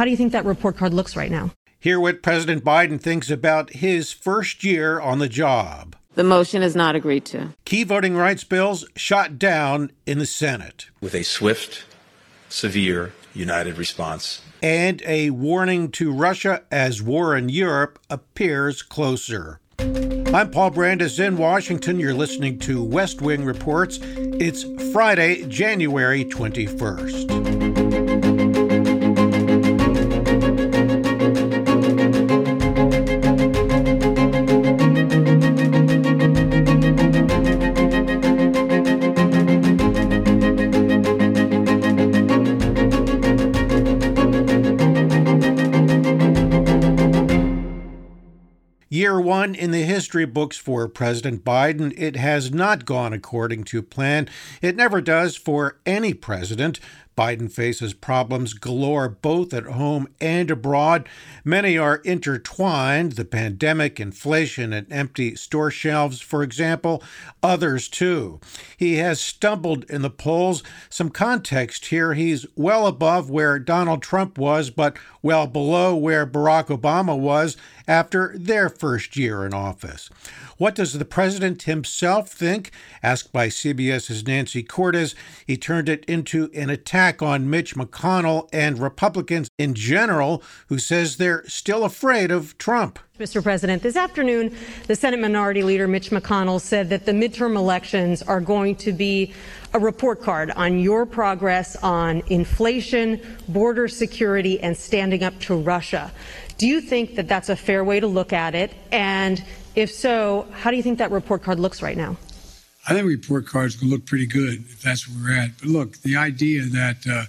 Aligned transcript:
how 0.00 0.06
do 0.06 0.10
you 0.10 0.16
think 0.16 0.32
that 0.32 0.46
report 0.46 0.78
card 0.78 0.94
looks 0.94 1.14
right 1.14 1.30
now? 1.30 1.50
Hear 1.78 2.00
what 2.00 2.22
President 2.22 2.64
Biden 2.64 2.98
thinks 2.98 3.30
about 3.30 3.68
his 3.74 4.14
first 4.14 4.64
year 4.64 4.98
on 4.98 5.18
the 5.18 5.28
job. 5.28 5.94
The 6.14 6.24
motion 6.24 6.62
is 6.62 6.74
not 6.74 6.96
agreed 6.96 7.26
to. 7.26 7.50
Key 7.66 7.84
voting 7.84 8.16
rights 8.16 8.42
bills 8.42 8.86
shot 8.96 9.38
down 9.38 9.92
in 10.06 10.18
the 10.18 10.24
Senate. 10.24 10.86
With 11.02 11.14
a 11.14 11.22
swift, 11.22 11.84
severe, 12.48 13.12
united 13.34 13.76
response. 13.76 14.40
And 14.62 15.02
a 15.04 15.28
warning 15.28 15.90
to 15.90 16.10
Russia 16.10 16.62
as 16.72 17.02
war 17.02 17.36
in 17.36 17.50
Europe 17.50 17.98
appears 18.08 18.80
closer. 18.80 19.60
I'm 19.80 20.50
Paul 20.50 20.70
Brandus 20.70 21.22
in 21.22 21.36
Washington. 21.36 22.00
You're 22.00 22.14
listening 22.14 22.58
to 22.60 22.82
West 22.82 23.20
Wing 23.20 23.44
Reports. 23.44 23.98
It's 24.02 24.64
Friday, 24.94 25.44
January 25.46 26.24
21st. 26.24 27.49
History 50.00 50.24
books 50.24 50.56
for 50.56 50.88
President 50.88 51.44
Biden, 51.44 51.92
it 51.94 52.16
has 52.16 52.50
not 52.50 52.86
gone 52.86 53.12
according 53.12 53.64
to 53.64 53.82
plan. 53.82 54.26
It 54.62 54.74
never 54.74 55.02
does 55.02 55.36
for 55.36 55.76
any 55.84 56.14
president. 56.14 56.80
Biden 57.18 57.52
faces 57.52 57.92
problems 57.92 58.54
galore 58.54 59.06
both 59.06 59.52
at 59.52 59.64
home 59.64 60.08
and 60.22 60.50
abroad. 60.50 61.06
Many 61.44 61.76
are 61.76 61.96
intertwined 61.96 63.12
the 63.12 63.26
pandemic, 63.26 64.00
inflation, 64.00 64.72
and 64.72 64.90
empty 64.90 65.34
store 65.34 65.70
shelves, 65.70 66.22
for 66.22 66.42
example. 66.42 67.02
Others, 67.42 67.90
too. 67.90 68.40
He 68.74 68.94
has 68.94 69.20
stumbled 69.20 69.84
in 69.90 70.00
the 70.00 70.08
polls. 70.08 70.62
Some 70.88 71.10
context 71.10 71.86
here 71.86 72.14
he's 72.14 72.46
well 72.56 72.86
above 72.86 73.28
where 73.28 73.58
Donald 73.58 74.00
Trump 74.00 74.38
was, 74.38 74.70
but 74.70 74.96
well 75.20 75.46
below 75.46 75.94
where 75.94 76.26
Barack 76.26 76.68
Obama 76.68 77.18
was 77.18 77.58
after 77.90 78.32
their 78.38 78.68
first 78.68 79.16
year 79.16 79.44
in 79.44 79.52
office. 79.52 80.08
What 80.58 80.76
does 80.76 80.92
the 80.92 81.04
president 81.04 81.64
himself 81.64 82.28
think? 82.28 82.70
Asked 83.02 83.32
by 83.32 83.48
CBS's 83.48 84.24
Nancy 84.24 84.62
Cordes, 84.62 85.16
he 85.44 85.56
turned 85.56 85.88
it 85.88 86.04
into 86.04 86.50
an 86.54 86.70
attack 86.70 87.20
on 87.20 87.50
Mitch 87.50 87.74
McConnell 87.74 88.48
and 88.52 88.78
Republicans 88.78 89.48
in 89.58 89.74
general, 89.74 90.40
who 90.68 90.78
says 90.78 91.16
they're 91.16 91.42
still 91.48 91.82
afraid 91.82 92.30
of 92.30 92.56
Trump. 92.58 93.00
Mr. 93.18 93.42
President, 93.42 93.82
this 93.82 93.96
afternoon, 93.96 94.54
the 94.86 94.94
Senate 94.94 95.20
Minority 95.20 95.62
Leader 95.62 95.88
Mitch 95.88 96.10
McConnell 96.10 96.60
said 96.60 96.88
that 96.90 97.06
the 97.06 97.12
midterm 97.12 97.56
elections 97.56 98.22
are 98.22 98.40
going 98.40 98.76
to 98.76 98.92
be 98.92 99.34
a 99.74 99.78
report 99.78 100.22
card 100.22 100.50
on 100.52 100.78
your 100.78 101.04
progress 101.04 101.76
on 101.76 102.22
inflation, 102.28 103.20
border 103.48 103.88
security, 103.88 104.60
and 104.60 104.76
standing 104.76 105.22
up 105.22 105.38
to 105.40 105.54
Russia. 105.54 106.10
Do 106.60 106.66
you 106.66 106.82
think 106.82 107.14
that 107.14 107.26
that's 107.26 107.48
a 107.48 107.56
fair 107.56 107.82
way 107.82 108.00
to 108.00 108.06
look 108.06 108.34
at 108.34 108.54
it? 108.54 108.74
And 108.92 109.42
if 109.74 109.90
so, 109.90 110.46
how 110.52 110.70
do 110.70 110.76
you 110.76 110.82
think 110.82 110.98
that 110.98 111.10
report 111.10 111.42
card 111.42 111.58
looks 111.58 111.80
right 111.80 111.96
now? 111.96 112.18
I 112.86 112.92
think 112.92 113.06
report 113.06 113.46
cards 113.46 113.80
will 113.80 113.88
look 113.88 114.04
pretty 114.04 114.26
good 114.26 114.66
if 114.68 114.82
that's 114.82 115.08
where 115.08 115.24
we're 115.24 115.40
at. 115.40 115.58
But 115.58 115.68
look, 115.68 115.96
the 116.02 116.16
idea 116.16 116.64
that 116.64 116.96
uh, 117.10 117.24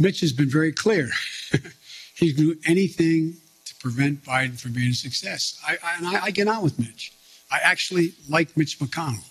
Mitch 0.00 0.18
has 0.18 0.32
been 0.32 0.50
very 0.50 0.72
clear. 0.72 1.10
He's 2.16 2.34
do 2.34 2.56
anything 2.66 3.36
to 3.66 3.74
prevent 3.76 4.24
Biden 4.24 4.60
from 4.60 4.72
being 4.72 4.90
a 4.90 4.94
success. 4.94 5.62
I, 5.64 5.78
I, 5.84 5.96
and 5.98 6.06
I, 6.08 6.24
I 6.24 6.30
get 6.32 6.48
on 6.48 6.64
with 6.64 6.76
Mitch. 6.76 7.12
I 7.52 7.60
actually 7.62 8.14
like 8.28 8.56
Mitch 8.56 8.80
McConnell. 8.80 9.30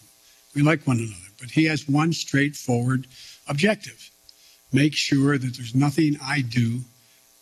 We 0.55 0.61
like 0.61 0.87
one 0.87 0.99
another. 0.99 1.13
But 1.41 1.51
he 1.51 1.65
has 1.65 1.89
one 1.89 2.13
straightforward 2.13 3.05
objective 3.49 4.11
make 4.71 4.93
sure 4.93 5.37
that 5.37 5.55
there's 5.55 5.75
nothing 5.75 6.17
I 6.23 6.39
do 6.41 6.79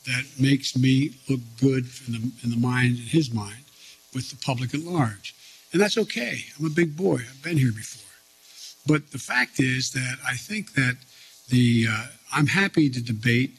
that 0.06 0.26
makes 0.40 0.78
me 0.78 1.16
look 1.30 1.40
good 1.60 1.86
in 2.08 2.14
the, 2.14 2.32
in 2.44 2.50
the 2.50 2.58
mind, 2.58 2.98
in 2.98 3.06
his 3.06 3.34
mind 3.34 3.64
with 4.14 4.30
the 4.30 4.38
public 4.38 4.74
at 4.74 4.82
large. 4.82 5.34
And 5.72 5.82
that's 5.82 5.98
okay. 5.98 6.46
I'm 6.60 6.66
a 6.66 6.70
big 6.70 6.96
boy. 6.96 7.16
I've 7.16 7.42
been 7.44 7.58
here 7.58 7.72
before. 7.72 8.04
But 8.86 9.12
the 9.12 9.18
fact 9.18 9.60
is 9.60 9.92
that 9.92 10.18
I 10.28 10.36
think 10.36 10.74
that 10.74 10.98
the 11.50 11.88
uh, 11.90 12.06
I'm 12.32 12.48
happy 12.48 12.90
to 12.90 13.02
debate 13.02 13.58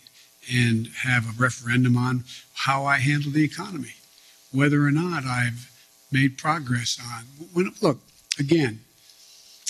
and 0.52 0.88
have 1.02 1.26
a 1.26 1.42
referendum 1.42 1.96
on 1.96 2.24
how 2.54 2.84
I 2.84 2.98
handle 2.98 3.32
the 3.32 3.44
economy, 3.44 3.94
whether 4.52 4.84
or 4.84 4.90
not 4.90 5.24
I've 5.24 5.70
made 6.12 6.38
progress 6.38 6.98
on. 7.00 7.24
When, 7.52 7.72
look, 7.80 7.98
again, 8.38 8.80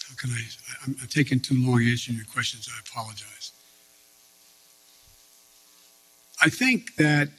how 0.09 0.15
can 0.17 0.31
I? 0.31 0.41
I'm, 0.85 0.97
I'm 1.01 1.09
taking 1.09 1.41
too 1.41 1.55
long 1.55 1.83
answering 1.83 2.17
your 2.17 2.27
questions. 2.27 2.69
I 2.69 2.81
apologize. 2.89 3.44
I 6.45 6.51
think 6.51 6.97
that 6.97 7.31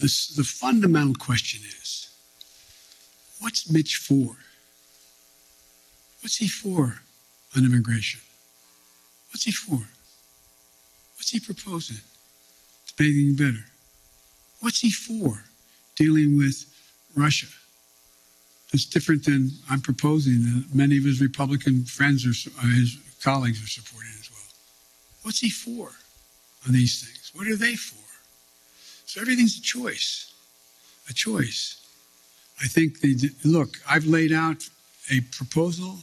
this, 0.00 0.28
the 0.28 0.44
fundamental 0.44 1.14
question 1.14 1.60
is 1.64 2.08
what's 3.40 3.68
Mitch 3.68 3.96
for? 3.96 4.36
What's 6.20 6.36
he 6.36 6.46
for 6.46 7.00
on 7.56 7.64
immigration? 7.64 8.20
What's 9.30 9.42
he 9.42 9.50
for? 9.50 9.88
What's 11.16 11.30
he 11.30 11.40
proposing 11.40 11.96
anything 13.00 13.34
better? 13.34 13.64
What's 14.60 14.78
he 14.78 14.90
for 14.90 15.42
dealing 15.96 16.38
with 16.38 16.64
Russia? 17.16 17.48
It's 18.72 18.84
different 18.84 19.24
than 19.24 19.50
I'm 19.68 19.80
proposing 19.80 20.44
that 20.44 20.66
many 20.72 20.96
of 20.96 21.04
his 21.04 21.20
Republican 21.20 21.86
friends 21.86 22.24
or 22.24 22.30
uh, 22.60 22.66
his 22.68 22.98
colleagues 23.20 23.62
are 23.64 23.66
supporting 23.66 24.12
as 24.20 24.30
well. 24.30 24.38
What's 25.22 25.40
he 25.40 25.50
for 25.50 25.90
on 26.66 26.72
these 26.72 27.02
things? 27.02 27.21
What 27.34 27.46
are 27.46 27.56
they 27.56 27.76
for? 27.76 27.98
So 29.06 29.20
everything's 29.20 29.58
a 29.58 29.62
choice, 29.62 30.32
a 31.08 31.12
choice. 31.12 31.78
I 32.62 32.66
think 32.66 33.00
did, 33.00 33.34
look. 33.44 33.78
I've 33.88 34.06
laid 34.06 34.32
out 34.32 34.68
a 35.10 35.20
proposal 35.20 35.98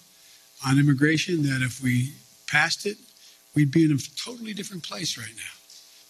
on 0.66 0.78
immigration 0.78 1.44
that 1.44 1.62
if 1.62 1.82
we 1.82 2.14
passed 2.48 2.86
it, 2.86 2.98
we'd 3.56 3.72
be 3.72 3.86
in 3.86 3.92
a 3.92 3.98
totally 4.24 4.54
different 4.54 4.84
place 4.84 5.18
right 5.18 5.36
now. 5.36 5.54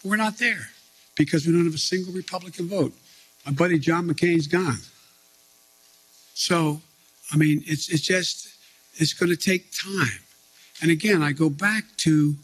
But 0.01 0.09
we're 0.09 0.17
not 0.17 0.37
there 0.37 0.69
because 1.15 1.45
we 1.45 1.53
don't 1.53 1.65
have 1.65 1.75
a 1.75 1.77
single 1.77 2.13
Republican 2.13 2.67
vote. 2.67 2.93
My 3.45 3.51
buddy 3.51 3.79
John 3.79 4.07
McCain's 4.07 4.47
gone. 4.47 4.79
So, 6.33 6.81
I 7.31 7.37
mean, 7.37 7.63
it's 7.65 7.89
it's 7.89 8.01
just 8.01 8.49
it's 8.95 9.13
going 9.13 9.29
to 9.29 9.37
take 9.37 9.71
time. 9.71 10.19
And 10.81 10.91
again, 10.91 11.21
I 11.21 11.31
go 11.31 11.49
back 11.49 11.83
to 11.97 12.35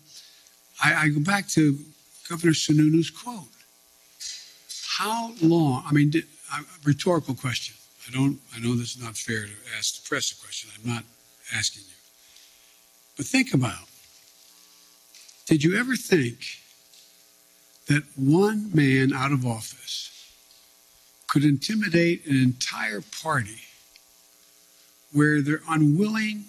I, 0.83 0.93
I 0.93 1.07
go 1.09 1.21
back 1.21 1.47
to 1.49 1.79
Governor 2.27 2.53
Sununu's 2.53 3.09
quote 3.09 3.47
how 4.97 5.33
long? 5.41 5.83
I 5.85 5.91
mean, 5.91 6.09
did, 6.09 6.25
uh, 6.53 6.61
rhetorical 6.83 7.35
question. 7.35 7.75
I 8.07 8.11
don't. 8.11 8.39
I 8.55 8.59
know 8.59 8.75
this 8.75 8.95
is 8.95 9.03
not 9.03 9.17
fair 9.17 9.41
to 9.43 9.51
ask 9.77 10.01
the 10.01 10.07
press 10.07 10.31
a 10.31 10.41
question. 10.41 10.69
I'm 10.75 10.89
not 10.89 11.03
asking 11.53 11.83
you. 11.87 11.95
But 13.17 13.25
think 13.25 13.53
about: 13.53 13.87
Did 15.47 15.63
you 15.63 15.77
ever 15.77 15.95
think 15.95 16.39
that 17.87 18.03
one 18.15 18.71
man 18.73 19.11
out 19.11 19.31
of 19.31 19.45
office 19.45 20.11
could 21.27 21.43
intimidate 21.43 22.25
an 22.25 22.41
entire 22.41 23.01
party 23.01 23.61
where 25.11 25.41
they're 25.41 25.61
unwilling 25.69 26.45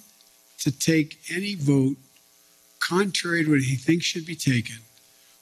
to 0.60 0.70
take 0.70 1.19
any 1.34 1.54
vote 1.54 1.97
contrary 2.79 3.44
to 3.44 3.50
what 3.50 3.61
he 3.61 3.75
thinks 3.75 4.06
should 4.06 4.26
be 4.26 4.37
taken 4.37 4.76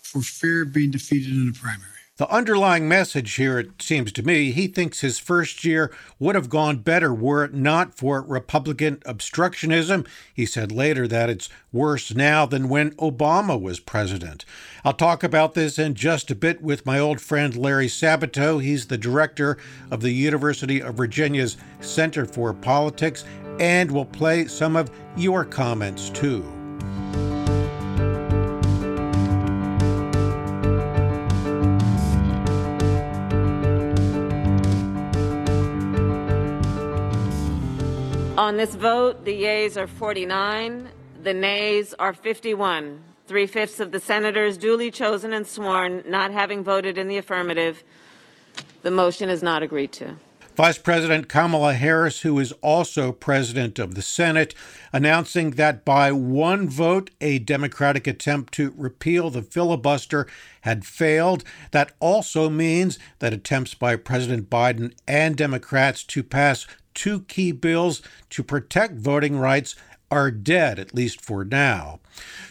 for 0.05 0.21
fear 0.21 0.63
of 0.63 0.73
being 0.73 0.91
defeated 0.91 1.33
in 1.33 1.47
the 1.47 1.59
primary? 1.59 1.89
The 2.17 2.31
underlying 2.31 2.87
message 2.87 3.35
here, 3.35 3.59
it 3.59 3.83
seems 3.83 4.13
to 4.13 4.23
me, 4.23 4.53
he 4.53 4.69
thinks 4.69 5.01
his 5.01 5.19
first 5.19 5.65
year 5.65 5.93
would 6.21 6.37
have 6.37 6.49
gone 6.49 6.77
better 6.77 7.13
were 7.13 7.43
it 7.43 7.55
not 7.55 7.93
for 7.93 8.23
Republican 8.23 8.99
obstructionism. 8.99 10.07
He 10.33 10.47
said 10.47 10.71
later 10.71 11.09
that 11.09 11.29
it's 11.29 11.49
worse 11.73 12.15
now 12.15 12.47
than 12.47 12.69
when 12.69 12.93
Obama 12.93 13.61
was 13.61 13.81
president. 13.81 14.45
I'll 14.85 14.93
talk 14.93 15.25
about 15.25 15.55
this 15.55 15.77
in 15.77 15.95
just 15.95 16.31
a 16.31 16.37
bit 16.37 16.63
with 16.63 16.87
my 16.87 17.01
old 17.01 17.21
friend 17.21 17.57
Larry 17.57 17.89
Sabato. 17.89 18.63
He's 18.63 18.87
the 18.87 18.97
director 18.97 19.59
of 19.91 20.01
the 20.01 20.13
University 20.13 20.81
of 20.81 20.95
Virginia's 20.95 21.57
Center 21.81 22.27
for 22.27 22.55
Politics, 22.55 23.25
and 23.59 23.91
we'll 23.91 24.05
play 24.05 24.47
some 24.47 24.77
of 24.77 24.89
your 25.17 25.45
comments 25.45 26.11
too. 26.11 26.54
On 38.37 38.57
this 38.57 38.75
vote, 38.75 39.25
the 39.25 39.33
yeas 39.33 39.77
are 39.77 39.87
49, 39.87 40.89
the 41.23 41.33
nays 41.33 41.95
are 42.01 42.13
51. 42.13 43.01
three 43.29 43.47
fifths 43.47 43.79
of 43.79 43.93
the 43.93 44.01
senators 44.01 44.59
duly 44.59 44.91
chosen 44.91 45.33
and 45.33 45.47
sworn 45.47 46.03
not 46.05 46.33
having 46.33 46.65
voted 46.65 46.99
in 46.99 47.07
the 47.07 47.17
affirmative, 47.17 47.85
the 48.83 48.91
motion 48.91 49.31
is 49.31 49.41
not 49.41 49.63
agreed 49.63 49.93
to. 49.93 50.17
Vice 50.57 50.79
President 50.79 51.29
Kamala 51.29 51.75
Harris, 51.75 52.21
who 52.23 52.39
is 52.41 52.51
also 52.61 53.13
president 53.13 53.79
of 53.79 53.95
the 53.95 54.03
Senate, 54.03 54.53
announcing 54.93 55.53
that 55.53 55.85
by 55.85 56.11
one 56.11 56.69
vote, 56.69 57.11
a 57.21 57.39
Democratic 57.39 58.07
attempt 58.09 58.53
to 58.55 58.75
repeal 58.77 59.31
the 59.31 59.43
filibuster 59.43 60.27
had 60.63 60.85
failed. 60.85 61.45
That 61.71 61.93
also 62.01 62.51
means 62.51 62.99
that 63.21 63.33
attempts 63.33 63.75
by 63.75 63.95
President 63.97 64.51
Biden 64.51 64.93
and 65.07 65.37
Democrats 65.37 66.03
to 66.05 66.23
pass 66.23 66.67
two 66.95 67.23
key 67.23 67.53
bills 67.53 68.03
to 68.31 68.43
protect 68.43 68.95
voting 68.95 69.39
rights 69.39 69.75
are 70.11 70.31
dead, 70.31 70.79
at 70.79 70.95
least 70.95 71.21
for 71.21 71.45
now. 71.45 71.99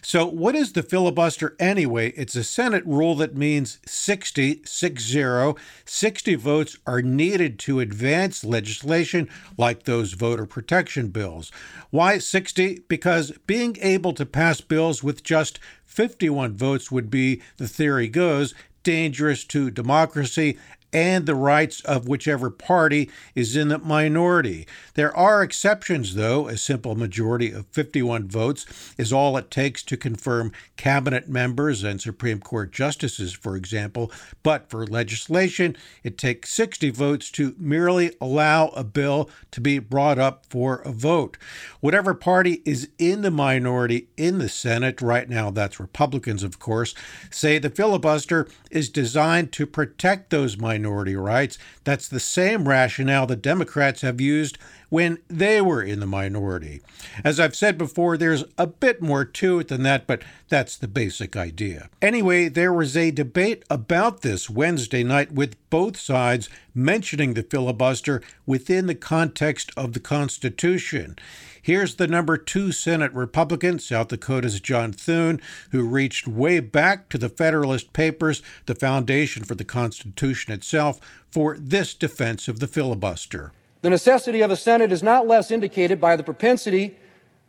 So, 0.02 0.26
what 0.26 0.54
is 0.54 0.74
the 0.74 0.84
filibuster 0.84 1.56
anyway? 1.60 2.10
It's 2.12 2.36
a 2.36 2.44
Senate 2.44 2.86
rule 2.86 3.16
that 3.16 3.38
means 3.38 3.80
60, 3.86 4.64
60, 4.66 5.54
60 5.86 6.36
votes 6.36 6.78
are 6.86 7.02
needed 7.02 7.58
to 7.60 7.80
advance 7.80 8.44
legislation 8.44 9.30
like 9.58 9.84
those 9.84 10.14
voter 10.14 10.46
protection 10.46 11.08
bills. 11.08 11.52
Why 11.90 12.18
60? 12.18 12.84
Because 12.90 13.32
being 13.48 13.78
able 13.82 14.12
to 14.14 14.26
pass 14.26 14.60
bills 14.60 15.02
with 15.02 15.24
just 15.24 15.60
51 15.86 16.58
votes 16.58 16.92
would 16.92 17.10
be, 17.10 17.42
the 17.56 17.68
theory 17.70 18.10
goes, 18.10 18.54
dangerous 18.84 19.46
to 19.46 19.72
democracy 19.72 20.58
and 20.94 21.26
the 21.26 21.36
rights 21.36 21.82
of 21.82 22.08
whichever 22.08 22.52
party 22.52 23.10
is 23.34 23.56
in 23.56 23.70
the 23.70 23.80
minority. 23.80 24.68
There 24.94 25.16
are 25.18 25.42
exceptions, 25.42 26.14
though. 26.14 26.48
A 26.48 26.56
simple 26.56 26.96
majority 26.96 27.52
of 27.52 27.66
51 27.68 28.28
votes 28.28 28.94
is 28.98 29.12
all 29.12 29.36
it 29.36 29.50
takes 29.50 29.82
to 29.84 29.98
confirm 29.98 30.52
cabinet 30.78 31.28
members 31.28 31.84
and 31.84 32.00
Supreme 32.00 32.40
Court 32.40 32.72
justices, 32.72 33.34
for 33.34 33.56
example. 33.56 34.12
But 34.44 34.70
for 34.70 34.86
legislation, 34.86 35.76
it 36.04 36.18
takes 36.18 36.52
60 36.52 36.92
votes 36.92 37.32
to 37.32 37.56
merely 37.58 38.16
allow 38.22 38.68
a 38.70 38.84
bill 38.84 39.30
to 39.52 39.62
be 39.62 39.80
brought 39.80 40.20
up 40.20 40.46
for 40.48 40.78
a 40.82 40.92
vote. 40.92 41.38
Whatever 41.80 42.14
party 42.14 42.62
is 42.66 42.90
in 43.00 43.24
the 43.24 43.32
minority 43.32 44.10
in 44.16 44.38
the 44.38 44.50
Senate, 44.50 45.02
right 45.02 45.28
now 45.28 45.50
that's 45.50 45.80
Republicans, 45.80 46.44
of 46.44 46.60
course, 46.60 46.94
say 47.32 47.58
the 47.58 47.72
filibuster 47.72 48.48
is 48.70 48.90
designed 48.90 49.52
to 49.54 49.66
protect 49.66 50.30
those 50.30 50.58
minorities 50.58 50.83
minority 50.84 51.16
rights. 51.16 51.58
That's 51.86 52.10
the 52.10 52.20
same 52.20 52.68
rationale 52.68 53.26
the 53.26 53.38
Democrats 53.38 54.02
have 54.02 54.20
used 54.20 54.58
when 54.90 55.18
they 55.30 55.62
were 55.62 55.82
in 55.82 56.02
the 56.02 56.06
minority. 56.06 56.82
As 57.24 57.40
I've 57.40 57.56
said 57.56 57.78
before, 57.78 58.18
there's 58.18 58.44
a 58.58 58.68
bit 58.68 59.02
more 59.02 59.24
to 59.24 59.60
it 59.60 59.70
than 59.70 59.84
that, 59.84 60.06
but 60.06 60.24
that's 60.50 60.76
the 60.76 60.90
basic 60.90 61.38
idea. 61.38 61.90
Anyway, 62.02 62.50
there 62.50 62.74
was 62.74 62.98
a 62.98 63.12
debate 63.12 63.64
about 63.70 64.22
this 64.22 64.50
Wednesday 64.50 65.04
night 65.04 65.32
with 65.32 65.56
both 65.70 65.98
sides 65.98 66.50
mentioning 66.76 67.34
the 67.34 67.44
filibuster 67.44 68.22
within 68.46 68.88
the 68.88 68.96
context 68.96 69.72
of 69.78 69.94
the 69.94 70.02
Constitution. 70.02 71.16
Here's 71.64 71.96
the 71.96 72.08
number 72.08 72.36
two 72.36 72.74
Senate 72.74 73.14
Republican, 73.14 73.80
South 73.80 74.10
Dakota's 74.10 74.60
John 74.60 74.92
Thune, 74.92 75.40
who 75.72 75.88
reached 75.88 76.28
way 76.28 76.60
back 76.60 77.08
to 77.08 77.18
the 77.18 77.30
Federalist 77.30 77.94
Papers, 77.94 78.44
the 78.66 78.76
foundation 78.76 79.46
for 79.46 79.56
the 79.56 79.64
Constitution 79.64 80.52
itself, 80.52 81.00
for 81.32 81.56
this 81.58 81.94
defense 81.94 82.50
of 82.50 82.60
the 82.60 82.68
filibuster. 82.68 83.54
The 83.82 83.90
necessity 83.90 84.42
of 84.42 84.52
a 84.52 84.58
Senate 84.58 84.92
is 84.92 85.02
not 85.02 85.26
less 85.26 85.52
indicated 85.52 86.02
by 86.02 86.18
the 86.18 86.24
propensity 86.24 86.98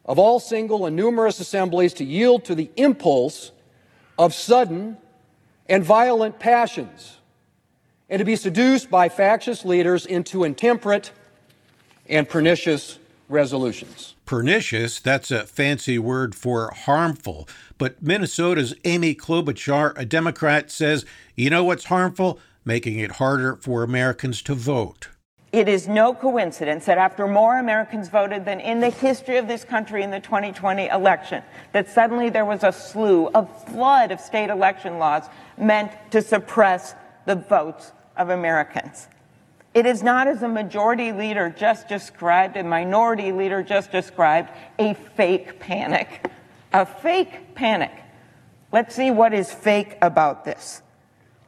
of 0.05 0.16
all 0.16 0.38
single 0.38 0.87
and 0.87 0.94
numerous 0.94 1.40
assemblies 1.40 1.93
to 1.94 2.05
yield 2.05 2.44
to 2.44 2.55
the 2.55 2.70
impulse 2.76 3.50
of 4.16 4.32
sudden 4.32 4.96
and 5.69 5.82
violent 5.82 6.38
passions 6.38 7.19
and 8.08 8.20
to 8.20 8.25
be 8.25 8.37
seduced 8.37 8.90
by 8.90 9.08
factious 9.08 9.64
leaders 9.64 10.06
into 10.06 10.44
intemperate 10.44 11.11
and 12.08 12.28
pernicious 12.28 13.00
resolutions. 13.29 14.15
Pernicious, 14.26 15.00
that's 15.00 15.31
a 15.31 15.44
fancy 15.44 15.99
word 15.99 16.35
for 16.35 16.73
harmful. 16.73 17.49
But 17.79 18.03
Minnesota's 18.03 18.75
Amy 18.85 19.15
Klobuchar, 19.15 19.93
a 19.97 20.05
Democrat, 20.05 20.71
says, 20.71 21.05
you 21.35 21.50
know 21.50 21.65
what's 21.65 21.85
harmful? 21.85 22.38
Making 22.65 22.99
it 22.99 23.12
harder 23.12 23.56
for 23.56 23.82
Americans 23.82 24.43
to 24.43 24.55
vote. 24.55 25.09
It 25.53 25.69
is 25.69 25.87
no 25.87 26.12
coincidence 26.12 26.85
that 26.87 26.99
after 26.99 27.29
more 27.29 27.59
Americans 27.59 28.09
voted 28.09 28.44
than 28.44 28.59
in 28.59 28.81
the 28.81 28.91
history 28.91 29.37
of 29.37 29.47
this 29.47 29.62
country 29.62 30.03
in 30.03 30.11
the 30.11 30.19
2020 30.19 30.88
election, 30.88 31.44
that 31.71 31.88
suddenly 31.88 32.29
there 32.29 32.44
was 32.44 32.65
a 32.65 32.73
slew, 32.73 33.29
a 33.35 33.47
flood 33.47 34.11
of 34.11 34.19
state 34.19 34.50
election 34.50 34.99
laws 34.99 35.26
meant 35.56 35.93
to 36.11 36.21
suppress 36.21 36.97
the 37.26 37.37
votes 37.37 37.93
of 38.17 38.31
Americans. 38.31 39.06
It 39.75 39.87
is 39.87 40.05
not, 40.05 40.29
as 40.29 40.43
a 40.43 40.49
majority 40.49 41.11
leader 41.11 41.50
just 41.50 41.88
described, 41.88 42.56
a 42.56 42.62
minority 42.62 43.32
leader 43.32 43.61
just 43.61 43.91
described, 43.91 44.50
a 44.79 44.94
fake 44.94 45.59
panic. 45.59 46.31
A 46.73 46.87
fake 46.87 47.56
panic. 47.56 47.91
Let's 48.71 48.94
see 48.94 49.11
what 49.11 49.35
is 49.35 49.53
fake 49.53 49.99
about 50.00 50.44
this. 50.44 50.81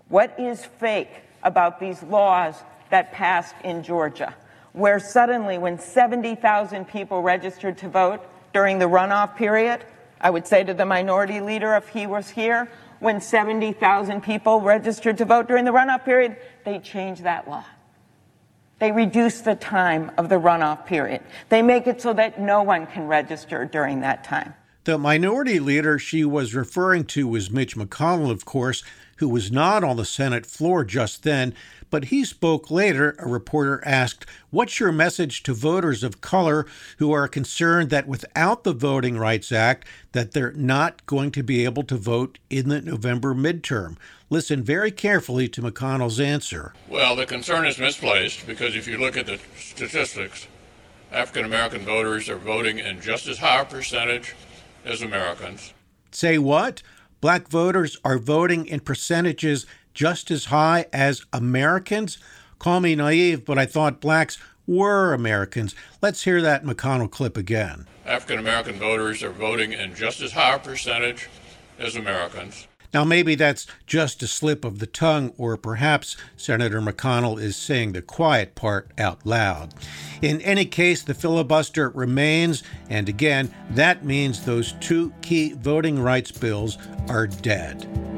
What 0.08 0.38
is 0.38 0.64
fake 0.64 1.10
about 1.44 1.78
these 1.78 2.02
laws 2.02 2.56
that 2.90 3.12
passed 3.12 3.54
in 3.62 3.84
Georgia, 3.84 4.34
where 4.72 4.98
suddenly, 4.98 5.58
when 5.58 5.78
70,000 5.78 6.86
people 6.86 7.22
registered 7.22 7.78
to 7.78 7.88
vote 7.88 8.20
during 8.52 8.80
the 8.80 8.86
runoff 8.86 9.36
period, 9.36 9.84
I 10.20 10.30
would 10.30 10.46
say 10.48 10.64
to 10.64 10.74
the 10.74 10.84
minority 10.84 11.40
leader 11.40 11.74
if 11.74 11.88
he 11.88 12.06
was 12.08 12.28
here, 12.28 12.68
when 12.98 13.20
70,000 13.20 14.22
people 14.22 14.60
registered 14.60 15.18
to 15.18 15.24
vote 15.24 15.46
during 15.46 15.64
the 15.64 15.70
runoff 15.70 16.04
period, 16.04 16.36
they 16.64 16.78
changed 16.80 17.22
that 17.22 17.48
law. 17.48 17.64
They 18.78 18.92
reduce 18.92 19.40
the 19.40 19.54
time 19.54 20.12
of 20.18 20.28
the 20.28 20.36
runoff 20.36 20.84
period. 20.84 21.22
They 21.48 21.62
make 21.62 21.86
it 21.86 22.02
so 22.02 22.12
that 22.12 22.40
no 22.40 22.62
one 22.62 22.86
can 22.86 23.06
register 23.06 23.64
during 23.64 24.00
that 24.00 24.22
time. 24.22 24.54
The 24.84 24.98
minority 24.98 25.58
leader 25.58 25.98
she 25.98 26.24
was 26.24 26.54
referring 26.54 27.06
to 27.06 27.26
was 27.26 27.50
Mitch 27.50 27.74
McConnell, 27.74 28.30
of 28.30 28.44
course, 28.44 28.84
who 29.16 29.28
was 29.28 29.50
not 29.50 29.82
on 29.82 29.96
the 29.96 30.04
Senate 30.04 30.46
floor 30.46 30.84
just 30.84 31.22
then, 31.22 31.54
but 31.90 32.06
he 32.06 32.24
spoke 32.24 32.70
later. 32.70 33.16
A 33.18 33.28
reporter 33.28 33.82
asked, 33.84 34.26
What's 34.50 34.80
your 34.80 34.92
message 34.92 35.42
to 35.44 35.54
voters 35.54 36.02
of 36.02 36.20
color 36.20 36.66
who 36.98 37.12
are 37.12 37.28
concerned 37.28 37.90
that 37.90 38.08
without 38.08 38.64
the 38.64 38.72
Voting 38.72 39.18
Rights 39.18 39.52
Act, 39.52 39.86
that 40.12 40.32
they're 40.32 40.52
not 40.52 41.04
going 41.06 41.30
to 41.32 41.42
be 41.42 41.64
able 41.64 41.82
to 41.84 41.96
vote 41.96 42.38
in 42.50 42.68
the 42.68 42.80
November 42.80 43.34
midterm? 43.34 43.96
Listen 44.28 44.62
very 44.62 44.90
carefully 44.90 45.48
to 45.48 45.62
McConnell's 45.62 46.18
answer. 46.18 46.72
Well, 46.88 47.14
the 47.14 47.26
concern 47.26 47.66
is 47.66 47.78
misplaced 47.78 48.46
because 48.46 48.74
if 48.74 48.88
you 48.88 48.98
look 48.98 49.16
at 49.16 49.26
the 49.26 49.38
statistics, 49.56 50.48
African 51.12 51.44
American 51.44 51.84
voters 51.84 52.28
are 52.28 52.36
voting 52.36 52.78
in 52.78 53.00
just 53.00 53.28
as 53.28 53.38
high 53.38 53.60
a 53.60 53.64
percentage 53.64 54.34
as 54.84 55.02
Americans. 55.02 55.72
Say 56.10 56.38
what? 56.38 56.82
Black 57.20 57.48
voters 57.48 57.98
are 58.04 58.18
voting 58.18 58.66
in 58.66 58.80
percentages 58.80 59.66
just 59.96 60.30
as 60.30 60.44
high 60.44 60.86
as 60.92 61.24
Americans? 61.32 62.18
Call 62.58 62.80
me 62.80 62.94
naive, 62.94 63.44
but 63.44 63.58
I 63.58 63.64
thought 63.66 64.00
blacks 64.00 64.38
were 64.66 65.14
Americans. 65.14 65.74
Let's 66.02 66.22
hear 66.22 66.42
that 66.42 66.64
McConnell 66.64 67.10
clip 67.10 67.36
again. 67.36 67.86
African 68.04 68.38
American 68.38 68.78
voters 68.78 69.22
are 69.22 69.30
voting 69.30 69.72
in 69.72 69.94
just 69.94 70.20
as 70.20 70.32
high 70.32 70.54
a 70.54 70.58
percentage 70.58 71.28
as 71.78 71.96
Americans. 71.96 72.68
Now, 72.94 73.04
maybe 73.04 73.34
that's 73.34 73.66
just 73.86 74.22
a 74.22 74.26
slip 74.26 74.64
of 74.64 74.78
the 74.78 74.86
tongue, 74.86 75.32
or 75.36 75.56
perhaps 75.56 76.16
Senator 76.36 76.80
McConnell 76.80 77.40
is 77.40 77.56
saying 77.56 77.92
the 77.92 78.02
quiet 78.02 78.54
part 78.54 78.90
out 78.96 79.26
loud. 79.26 79.74
In 80.22 80.40
any 80.42 80.64
case, 80.66 81.02
the 81.02 81.14
filibuster 81.14 81.88
remains, 81.90 82.62
and 82.88 83.08
again, 83.08 83.52
that 83.70 84.04
means 84.04 84.44
those 84.44 84.72
two 84.80 85.12
key 85.20 85.52
voting 85.54 86.00
rights 86.00 86.30
bills 86.30 86.78
are 87.08 87.26
dead. 87.26 88.15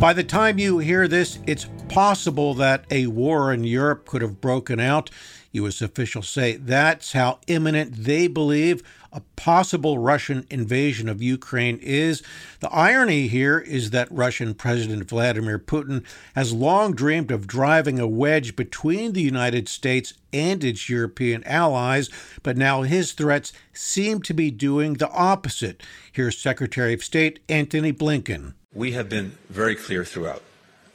By 0.00 0.14
the 0.14 0.24
time 0.24 0.58
you 0.58 0.78
hear 0.78 1.06
this, 1.06 1.40
it's 1.46 1.68
possible 1.90 2.54
that 2.54 2.86
a 2.90 3.08
war 3.08 3.52
in 3.52 3.64
Europe 3.64 4.06
could 4.06 4.22
have 4.22 4.40
broken 4.40 4.80
out. 4.80 5.10
U.S. 5.52 5.82
officials 5.82 6.26
say 6.26 6.56
that's 6.56 7.12
how 7.12 7.38
imminent 7.48 8.04
they 8.04 8.26
believe 8.26 8.82
a 9.12 9.20
possible 9.36 9.98
Russian 9.98 10.46
invasion 10.48 11.06
of 11.06 11.20
Ukraine 11.20 11.78
is. 11.82 12.22
The 12.60 12.70
irony 12.70 13.28
here 13.28 13.58
is 13.58 13.90
that 13.90 14.10
Russian 14.10 14.54
President 14.54 15.06
Vladimir 15.06 15.58
Putin 15.58 16.02
has 16.34 16.54
long 16.54 16.94
dreamed 16.94 17.30
of 17.30 17.46
driving 17.46 17.98
a 17.98 18.08
wedge 18.08 18.56
between 18.56 19.12
the 19.12 19.20
United 19.20 19.68
States 19.68 20.14
and 20.32 20.64
its 20.64 20.88
European 20.88 21.44
allies, 21.44 22.08
but 22.42 22.56
now 22.56 22.82
his 22.82 23.12
threats 23.12 23.52
seem 23.74 24.22
to 24.22 24.32
be 24.32 24.50
doing 24.50 24.94
the 24.94 25.10
opposite. 25.10 25.82
Here's 26.10 26.38
Secretary 26.38 26.94
of 26.94 27.04
State 27.04 27.40
Antony 27.50 27.92
Blinken. 27.92 28.54
We 28.72 28.92
have 28.92 29.08
been 29.08 29.36
very 29.48 29.74
clear 29.74 30.04
throughout. 30.04 30.44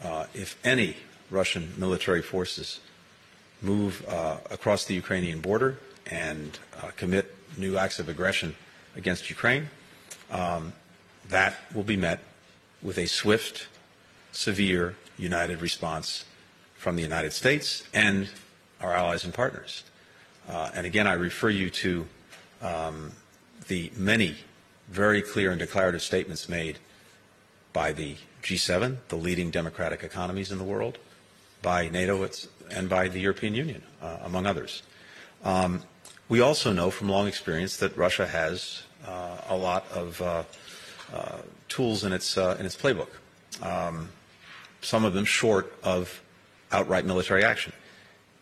Uh, 0.02 0.28
if 0.34 0.58
any 0.64 0.96
Russian 1.30 1.74
military 1.78 2.22
forces 2.22 2.80
move 3.62 4.06
uh, 4.08 4.38
across 4.50 4.86
the 4.86 4.94
Ukrainian 4.94 5.42
border 5.42 5.78
and 6.06 6.58
uh, 6.82 6.92
commit 6.96 7.36
new 7.58 7.78
acts 7.78 8.00
of 8.00 8.08
aggression 8.08 8.56
against 8.96 9.30
Ukraine, 9.30 9.70
um, 10.32 10.72
that 11.28 11.56
will 11.74 11.84
be 11.84 11.98
met 11.98 12.22
with 12.82 12.98
a 12.98 13.08
swift, 13.08 13.68
severe, 14.32 14.96
united 15.18 15.62
response 15.62 16.24
from 16.78 16.96
the 16.96 17.02
United 17.02 17.34
States 17.34 17.84
and 17.94 18.30
our 18.80 18.94
allies 18.94 19.26
and 19.26 19.34
partners. 19.34 19.84
Uh, 20.48 20.72
and 20.74 20.86
again, 20.86 21.08
I 21.08 21.14
refer 21.14 21.50
you 21.50 21.70
to 21.72 22.08
um, 22.62 23.12
the 23.68 23.92
many 23.98 24.36
very 24.88 25.22
clear 25.22 25.52
and 25.52 25.60
declarative 25.60 26.02
statements 26.02 26.48
made 26.48 26.80
by 27.76 27.92
the 27.92 28.16
G7, 28.42 28.96
the 29.10 29.18
leading 29.18 29.52
democratic 29.52 30.02
economies 30.02 30.50
in 30.50 30.58
the 30.58 30.64
world, 30.64 30.98
by 31.62 31.90
NATO 31.90 32.26
and 32.72 32.88
by 32.88 33.10
the 33.10 33.20
European 33.20 33.54
Union, 33.54 33.84
uh, 34.02 34.20
among 34.24 34.46
others. 34.46 34.82
Um, 35.44 35.84
we 36.30 36.40
also 36.40 36.72
know 36.72 36.90
from 36.90 37.10
long 37.10 37.28
experience 37.28 37.76
that 37.78 37.98
Russia 37.98 38.26
has 38.28 38.84
uh, 39.06 39.42
a 39.50 39.58
lot 39.58 39.86
of 39.92 40.22
uh, 40.22 40.44
uh 41.14 41.40
tools 41.68 42.06
in 42.06 42.14
its, 42.14 42.38
uh, 42.38 42.56
in 42.58 42.66
its 42.66 42.78
playbook, 42.78 43.10
um, 43.62 44.10
some 44.82 45.04
of 45.04 45.14
them 45.14 45.26
short 45.26 45.74
of 45.84 46.22
outright 46.72 47.06
military 47.06 47.44
action, 47.44 47.74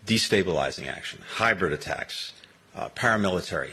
destabilizing 0.05 0.87
action, 0.87 1.19
hybrid 1.27 1.73
attacks, 1.73 2.33
uh, 2.75 2.89
paramilitary 2.89 3.71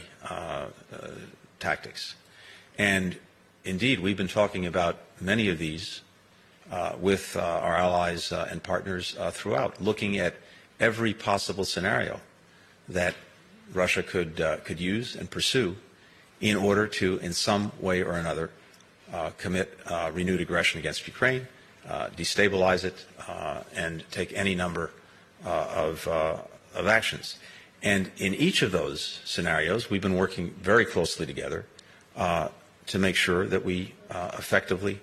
tactics. 1.59 2.15
And 2.79 3.17
indeed, 3.63 3.99
we've 3.99 4.17
been 4.17 4.27
talking 4.27 4.65
about 4.65 4.97
many 5.19 5.49
of 5.49 5.57
these 5.57 6.01
uh, 6.71 6.93
with 6.99 7.35
uh, 7.35 7.41
our 7.41 7.75
allies 7.75 8.31
uh, 8.31 8.47
and 8.49 8.63
partners 8.63 9.15
uh, 9.19 9.29
throughout, 9.31 9.81
looking 9.81 10.17
at 10.17 10.35
every 10.79 11.13
possible 11.13 11.65
scenario 11.65 12.19
that 12.87 13.13
Russia 13.73 14.01
could, 14.01 14.39
uh, 14.41 14.57
could 14.57 14.79
use 14.79 15.15
and 15.15 15.29
pursue 15.29 15.75
in 16.39 16.55
order 16.55 16.87
to, 16.87 17.17
in 17.19 17.33
some 17.33 17.71
way 17.79 18.01
or 18.01 18.13
another, 18.13 18.49
uh, 19.13 19.29
commit 19.37 19.77
renewed 20.13 20.39
aggression 20.39 20.79
against 20.79 21.05
Ukraine, 21.05 21.47
destabilize 22.15 22.83
it, 22.83 23.05
and 23.75 24.03
take 24.09 24.33
any 24.33 24.55
number 24.55 24.91
of, 25.43 26.07
of 26.07 26.87
actions. 26.87 27.37
And 27.83 28.09
in 28.17 28.33
each 28.33 28.61
of 28.61 28.71
those 28.71 29.19
scenarios, 29.25 29.89
we've 29.89 30.01
been 30.01 30.15
working 30.15 30.51
very 30.61 30.85
closely 30.85 31.25
together 31.25 31.65
to 32.87 32.99
make 32.99 33.15
sure 33.15 33.45
that 33.45 33.63
we 33.63 33.93
uh, 34.09 34.31
effectively 34.37 34.99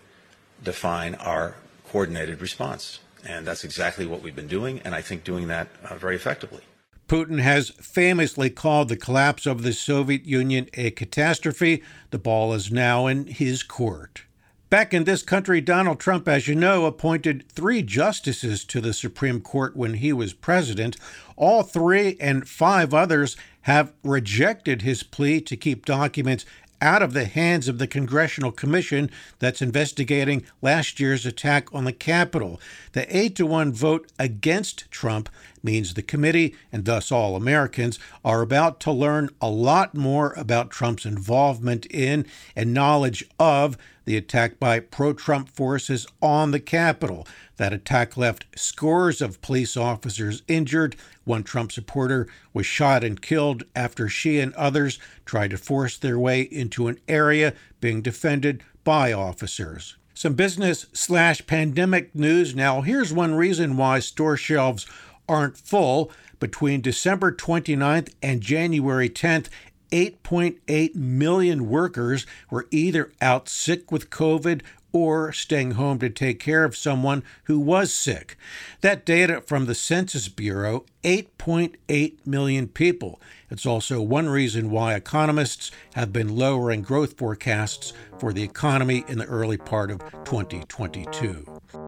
define 0.62 1.14
our 1.16 1.54
coordinated 1.88 2.40
response. 2.40 3.00
And 3.26 3.46
that's 3.46 3.64
exactly 3.64 4.06
what 4.06 4.22
we've 4.22 4.36
been 4.36 4.48
doing, 4.48 4.80
and 4.84 4.94
I 4.94 5.02
think 5.02 5.24
doing 5.24 5.48
that 5.48 5.68
uh, 5.84 5.96
very 5.96 6.16
effectively. 6.16 6.62
Putin 7.08 7.40
has 7.40 7.70
famously 7.70 8.50
called 8.50 8.88
the 8.88 8.96
collapse 8.96 9.46
of 9.46 9.62
the 9.62 9.72
Soviet 9.72 10.26
Union 10.26 10.68
a 10.74 10.90
catastrophe. 10.90 11.82
The 12.10 12.18
ball 12.18 12.52
is 12.52 12.70
now 12.70 13.06
in 13.06 13.26
his 13.26 13.62
court. 13.62 14.24
Back 14.68 14.92
in 14.92 15.04
this 15.04 15.22
country, 15.22 15.62
Donald 15.62 15.98
Trump, 15.98 16.28
as 16.28 16.46
you 16.46 16.54
know, 16.54 16.84
appointed 16.84 17.48
three 17.48 17.80
justices 17.82 18.66
to 18.66 18.82
the 18.82 18.92
Supreme 18.92 19.40
Court 19.40 19.74
when 19.74 19.94
he 19.94 20.12
was 20.12 20.34
president. 20.34 20.98
All 21.36 21.62
three 21.62 22.18
and 22.20 22.46
five 22.46 22.92
others 22.92 23.34
have 23.62 23.94
rejected 24.04 24.82
his 24.82 25.02
plea 25.02 25.40
to 25.40 25.56
keep 25.56 25.86
documents 25.86 26.44
out 26.80 27.02
of 27.02 27.12
the 27.12 27.24
hands 27.24 27.68
of 27.68 27.78
the 27.78 27.86
Congressional 27.86 28.52
Commission 28.52 29.10
that's 29.38 29.62
investigating 29.62 30.44
last 30.62 31.00
year's 31.00 31.26
attack 31.26 31.72
on 31.74 31.84
the 31.84 31.92
Capitol. 31.92 32.60
The 32.92 33.16
8 33.16 33.36
to 33.36 33.46
1 33.46 33.72
vote 33.72 34.10
against 34.18 34.90
Trump 34.90 35.28
means 35.62 35.94
the 35.94 36.02
committee, 36.02 36.54
and 36.72 36.84
thus 36.84 37.10
all 37.10 37.36
Americans, 37.36 37.98
are 38.24 38.42
about 38.42 38.80
to 38.80 38.92
learn 38.92 39.30
a 39.40 39.50
lot 39.50 39.94
more 39.94 40.32
about 40.36 40.70
Trump's 40.70 41.04
involvement 41.04 41.86
in 41.86 42.26
and 42.54 42.72
knowledge 42.72 43.24
of 43.38 43.76
the 44.08 44.16
attack 44.16 44.58
by 44.58 44.80
pro 44.80 45.12
Trump 45.12 45.50
forces 45.50 46.06
on 46.22 46.50
the 46.50 46.58
Capitol. 46.58 47.26
That 47.58 47.74
attack 47.74 48.16
left 48.16 48.46
scores 48.56 49.20
of 49.20 49.42
police 49.42 49.76
officers 49.76 50.42
injured. 50.48 50.96
One 51.24 51.42
Trump 51.42 51.72
supporter 51.72 52.26
was 52.54 52.64
shot 52.64 53.04
and 53.04 53.20
killed 53.20 53.64
after 53.76 54.08
she 54.08 54.40
and 54.40 54.54
others 54.54 54.98
tried 55.26 55.50
to 55.50 55.58
force 55.58 55.98
their 55.98 56.18
way 56.18 56.40
into 56.40 56.88
an 56.88 56.98
area 57.06 57.52
being 57.82 58.00
defended 58.00 58.62
by 58.82 59.12
officers. 59.12 59.96
Some 60.14 60.32
business 60.32 60.86
slash 60.94 61.46
pandemic 61.46 62.14
news. 62.14 62.56
Now, 62.56 62.80
here's 62.80 63.12
one 63.12 63.34
reason 63.34 63.76
why 63.76 63.98
store 63.98 64.38
shelves 64.38 64.86
aren't 65.28 65.58
full. 65.58 66.10
Between 66.40 66.80
December 66.80 67.32
29th 67.32 68.14
and 68.22 68.40
January 68.40 69.10
10th, 69.10 69.48
8.8 69.90 70.94
million 70.94 71.68
workers 71.68 72.26
were 72.50 72.66
either 72.70 73.12
out 73.20 73.48
sick 73.48 73.90
with 73.90 74.10
COVID 74.10 74.62
or 74.92 75.32
staying 75.32 75.72
home 75.72 75.98
to 75.98 76.08
take 76.08 76.40
care 76.40 76.64
of 76.64 76.76
someone 76.76 77.22
who 77.44 77.58
was 77.58 77.92
sick. 77.92 78.36
That 78.80 79.04
data 79.04 79.42
from 79.42 79.66
the 79.66 79.74
Census 79.74 80.28
Bureau 80.28 80.86
8.8 81.04 82.26
million 82.26 82.68
people. 82.68 83.20
It's 83.50 83.66
also 83.66 84.00
one 84.00 84.28
reason 84.28 84.70
why 84.70 84.94
economists 84.94 85.70
have 85.94 86.12
been 86.12 86.36
lowering 86.36 86.82
growth 86.82 87.16
forecasts 87.18 87.92
for 88.18 88.32
the 88.32 88.42
economy 88.42 89.04
in 89.08 89.18
the 89.18 89.26
early 89.26 89.56
part 89.56 89.90
of 89.90 90.00
2022. 90.24 91.87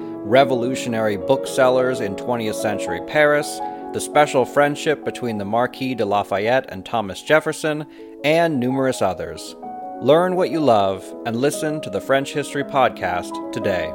revolutionary 0.23 1.17
booksellers 1.17 1.99
in 1.99 2.15
20th 2.15 2.55
century 2.55 3.01
Paris, 3.07 3.59
the 3.93 3.99
special 3.99 4.45
friendship 4.45 5.03
between 5.03 5.37
the 5.37 5.45
Marquis 5.45 5.95
de 5.95 6.05
Lafayette 6.05 6.65
and 6.69 6.85
Thomas 6.85 7.21
Jefferson, 7.21 7.85
and 8.23 8.59
numerous 8.59 9.01
others. 9.01 9.55
Learn 10.01 10.35
what 10.35 10.51
you 10.51 10.59
love 10.59 11.03
and 11.25 11.35
listen 11.35 11.81
to 11.81 11.89
the 11.89 12.01
French 12.01 12.33
History 12.33 12.63
Podcast 12.63 13.51
today. 13.51 13.93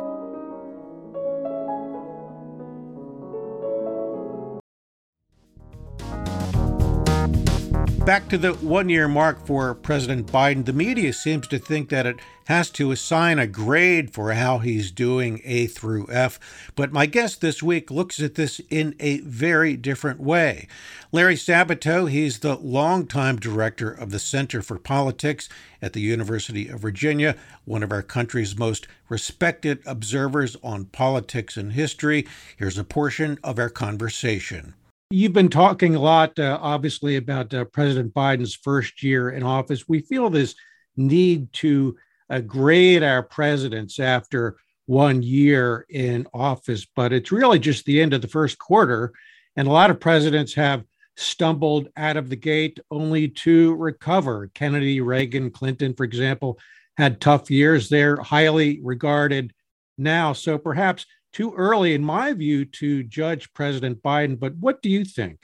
Back 8.04 8.28
to 8.28 8.38
the 8.38 8.52
one 8.60 8.88
year 8.88 9.08
mark 9.08 9.44
for 9.44 9.74
President 9.74 10.28
Biden, 10.28 10.64
the 10.64 10.72
media 10.72 11.12
seems 11.12 11.48
to 11.48 11.58
think 11.58 11.88
that 11.88 12.06
it 12.06 12.20
has 12.46 12.70
to 12.70 12.90
assign 12.90 13.38
a 13.38 13.46
grade 13.46 14.12
for 14.12 14.32
how 14.32 14.58
he's 14.58 14.90
doing 14.90 15.40
A 15.44 15.66
through 15.66 16.08
F. 16.10 16.40
But 16.74 16.92
my 16.92 17.06
guest 17.06 17.40
this 17.40 17.62
week 17.62 17.90
looks 17.90 18.20
at 18.20 18.34
this 18.34 18.60
in 18.70 18.94
a 18.98 19.20
very 19.20 19.76
different 19.76 20.20
way. 20.20 20.68
Larry 21.12 21.36
Sabato, 21.36 22.10
he's 22.10 22.40
the 22.40 22.56
longtime 22.56 23.36
director 23.36 23.90
of 23.90 24.10
the 24.10 24.18
Center 24.18 24.62
for 24.62 24.78
Politics 24.78 25.48
at 25.82 25.92
the 25.92 26.00
University 26.00 26.68
of 26.68 26.80
Virginia, 26.80 27.36
one 27.64 27.82
of 27.82 27.92
our 27.92 28.02
country's 28.02 28.56
most 28.56 28.86
respected 29.08 29.80
observers 29.86 30.56
on 30.62 30.86
politics 30.86 31.56
and 31.56 31.72
history. 31.72 32.26
Here's 32.56 32.78
a 32.78 32.84
portion 32.84 33.38
of 33.44 33.58
our 33.58 33.70
conversation. 33.70 34.74
You've 35.10 35.32
been 35.32 35.50
talking 35.50 35.94
a 35.94 36.00
lot, 36.00 36.36
uh, 36.38 36.58
obviously, 36.60 37.14
about 37.14 37.54
uh, 37.54 37.64
President 37.66 38.12
Biden's 38.12 38.56
first 38.56 39.02
year 39.04 39.30
in 39.30 39.44
office. 39.44 39.88
We 39.88 40.00
feel 40.00 40.30
this 40.30 40.56
need 40.96 41.52
to 41.52 41.96
uh, 42.30 42.40
grade 42.40 43.02
our 43.02 43.22
presidents 43.22 43.98
after 43.98 44.56
one 44.86 45.22
year 45.22 45.84
in 45.90 46.26
office, 46.32 46.86
but 46.94 47.12
it's 47.12 47.32
really 47.32 47.58
just 47.58 47.84
the 47.84 48.00
end 48.00 48.14
of 48.14 48.22
the 48.22 48.28
first 48.28 48.58
quarter. 48.58 49.12
And 49.56 49.66
a 49.66 49.72
lot 49.72 49.90
of 49.90 50.00
presidents 50.00 50.54
have 50.54 50.84
stumbled 51.16 51.88
out 51.96 52.16
of 52.16 52.28
the 52.28 52.36
gate 52.36 52.78
only 52.90 53.28
to 53.28 53.74
recover. 53.76 54.50
Kennedy, 54.54 55.00
Reagan, 55.00 55.50
Clinton, 55.50 55.94
for 55.94 56.04
example, 56.04 56.58
had 56.96 57.20
tough 57.20 57.50
years. 57.50 57.88
They're 57.88 58.16
highly 58.16 58.80
regarded 58.82 59.52
now. 59.98 60.32
So 60.32 60.58
perhaps 60.58 61.06
too 61.32 61.52
early, 61.54 61.94
in 61.94 62.04
my 62.04 62.32
view, 62.32 62.64
to 62.64 63.02
judge 63.02 63.52
President 63.52 64.02
Biden. 64.02 64.38
But 64.38 64.54
what 64.56 64.82
do 64.82 64.88
you 64.88 65.04
think? 65.04 65.40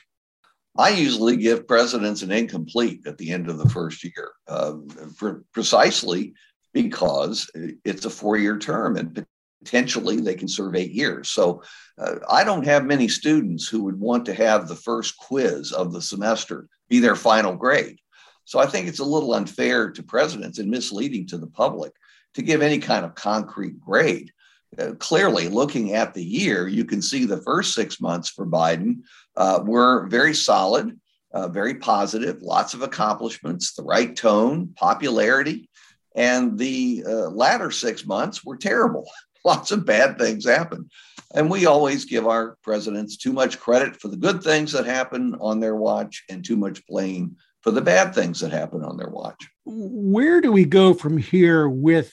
I 0.76 0.90
usually 0.90 1.36
give 1.36 1.68
presidents 1.68 2.22
an 2.22 2.32
incomplete 2.32 3.06
at 3.06 3.18
the 3.18 3.30
end 3.30 3.50
of 3.50 3.58
the 3.58 3.68
first 3.68 4.02
year, 4.04 4.32
uh, 4.48 4.76
for 5.16 5.44
precisely 5.52 6.32
because 6.72 7.50
it's 7.84 8.04
a 8.04 8.10
four-year 8.10 8.58
term, 8.58 8.96
and 8.96 9.26
potentially 9.62 10.20
they 10.20 10.34
can 10.34 10.48
serve 10.48 10.74
eight 10.74 10.92
years. 10.92 11.30
So 11.30 11.62
uh, 11.98 12.16
I 12.28 12.44
don't 12.44 12.64
have 12.64 12.84
many 12.84 13.08
students 13.08 13.68
who 13.68 13.84
would 13.84 13.98
want 13.98 14.26
to 14.26 14.34
have 14.34 14.66
the 14.66 14.76
first 14.76 15.16
quiz 15.16 15.72
of 15.72 15.92
the 15.92 16.02
semester 16.02 16.68
be 16.88 16.98
their 16.98 17.16
final 17.16 17.54
grade. 17.54 17.98
So 18.44 18.58
I 18.58 18.66
think 18.66 18.88
it's 18.88 18.98
a 18.98 19.04
little 19.04 19.34
unfair 19.34 19.90
to 19.90 20.02
presidents 20.02 20.58
and 20.58 20.68
misleading 20.68 21.26
to 21.28 21.38
the 21.38 21.46
public 21.46 21.92
to 22.34 22.42
give 22.42 22.62
any 22.62 22.78
kind 22.78 23.04
of 23.04 23.14
concrete 23.14 23.78
grade. 23.78 24.32
Uh, 24.78 24.92
clearly, 24.98 25.48
looking 25.48 25.92
at 25.92 26.14
the 26.14 26.24
year, 26.24 26.66
you 26.66 26.84
can 26.84 27.02
see 27.02 27.24
the 27.24 27.42
first 27.42 27.74
six 27.74 28.00
months 28.00 28.30
for 28.30 28.46
Biden 28.46 29.00
uh, 29.36 29.60
were 29.64 30.06
very 30.08 30.34
solid, 30.34 30.98
uh, 31.34 31.48
very 31.48 31.74
positive, 31.74 32.42
lots 32.42 32.74
of 32.74 32.82
accomplishments, 32.82 33.74
the 33.74 33.82
right 33.82 34.16
tone, 34.16 34.72
popularity. 34.74 35.68
And 36.14 36.58
the 36.58 37.04
uh, 37.06 37.30
latter 37.30 37.70
six 37.70 38.04
months 38.06 38.44
were 38.44 38.56
terrible. 38.56 39.08
lots 39.44 39.72
of 39.72 39.86
bad 39.86 40.18
things 40.18 40.46
happened. 40.46 40.90
And 41.34 41.50
we 41.50 41.66
always 41.66 42.04
give 42.04 42.26
our 42.26 42.56
presidents 42.62 43.16
too 43.16 43.32
much 43.32 43.58
credit 43.58 43.96
for 43.96 44.08
the 44.08 44.16
good 44.16 44.42
things 44.42 44.72
that 44.72 44.86
happen 44.86 45.34
on 45.40 45.60
their 45.60 45.76
watch 45.76 46.24
and 46.28 46.44
too 46.44 46.56
much 46.56 46.86
blame 46.86 47.36
for 47.62 47.70
the 47.70 47.80
bad 47.80 48.14
things 48.14 48.40
that 48.40 48.52
happen 48.52 48.84
on 48.84 48.96
their 48.96 49.08
watch. 49.08 49.48
Where 49.64 50.40
do 50.40 50.52
we 50.52 50.64
go 50.64 50.94
from 50.94 51.16
here 51.16 51.68
with 51.68 52.12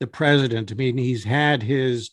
the 0.00 0.06
president? 0.06 0.72
I 0.72 0.74
mean, 0.74 0.96
he's 0.96 1.24
had 1.24 1.62
his 1.62 2.10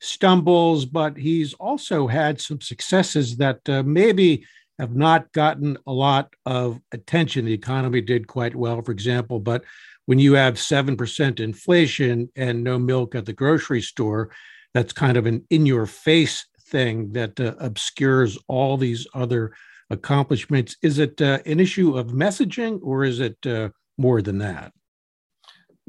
stumbles, 0.00 0.84
but 0.84 1.16
he's 1.16 1.54
also 1.54 2.06
had 2.06 2.40
some 2.40 2.60
successes 2.60 3.38
that 3.38 3.66
uh, 3.68 3.82
maybe 3.84 4.44
have 4.78 4.94
not 4.94 5.32
gotten 5.32 5.78
a 5.86 5.92
lot 5.92 6.34
of 6.44 6.80
attention. 6.92 7.46
The 7.46 7.54
economy 7.54 8.02
did 8.02 8.26
quite 8.26 8.54
well, 8.54 8.82
for 8.82 8.92
example, 8.92 9.40
but 9.40 9.64
when 10.06 10.18
you 10.18 10.34
have 10.34 10.54
7% 10.54 11.40
inflation 11.40 12.30
and 12.34 12.64
no 12.64 12.78
milk 12.78 13.14
at 13.14 13.26
the 13.26 13.32
grocery 13.32 13.82
store, 13.82 14.30
that's 14.72 14.92
kind 14.92 15.16
of 15.16 15.26
an 15.26 15.44
in 15.50 15.66
your 15.66 15.86
face 15.86 16.46
thing 16.68 17.12
that 17.12 17.38
uh, 17.38 17.54
obscures 17.58 18.38
all 18.48 18.76
these 18.76 19.06
other 19.14 19.52
accomplishments. 19.90 20.76
Is 20.82 20.98
it 20.98 21.20
uh, 21.20 21.40
an 21.46 21.60
issue 21.60 21.96
of 21.96 22.08
messaging 22.08 22.80
or 22.82 23.04
is 23.04 23.20
it 23.20 23.36
uh, 23.46 23.70
more 23.98 24.22
than 24.22 24.38
that? 24.38 24.72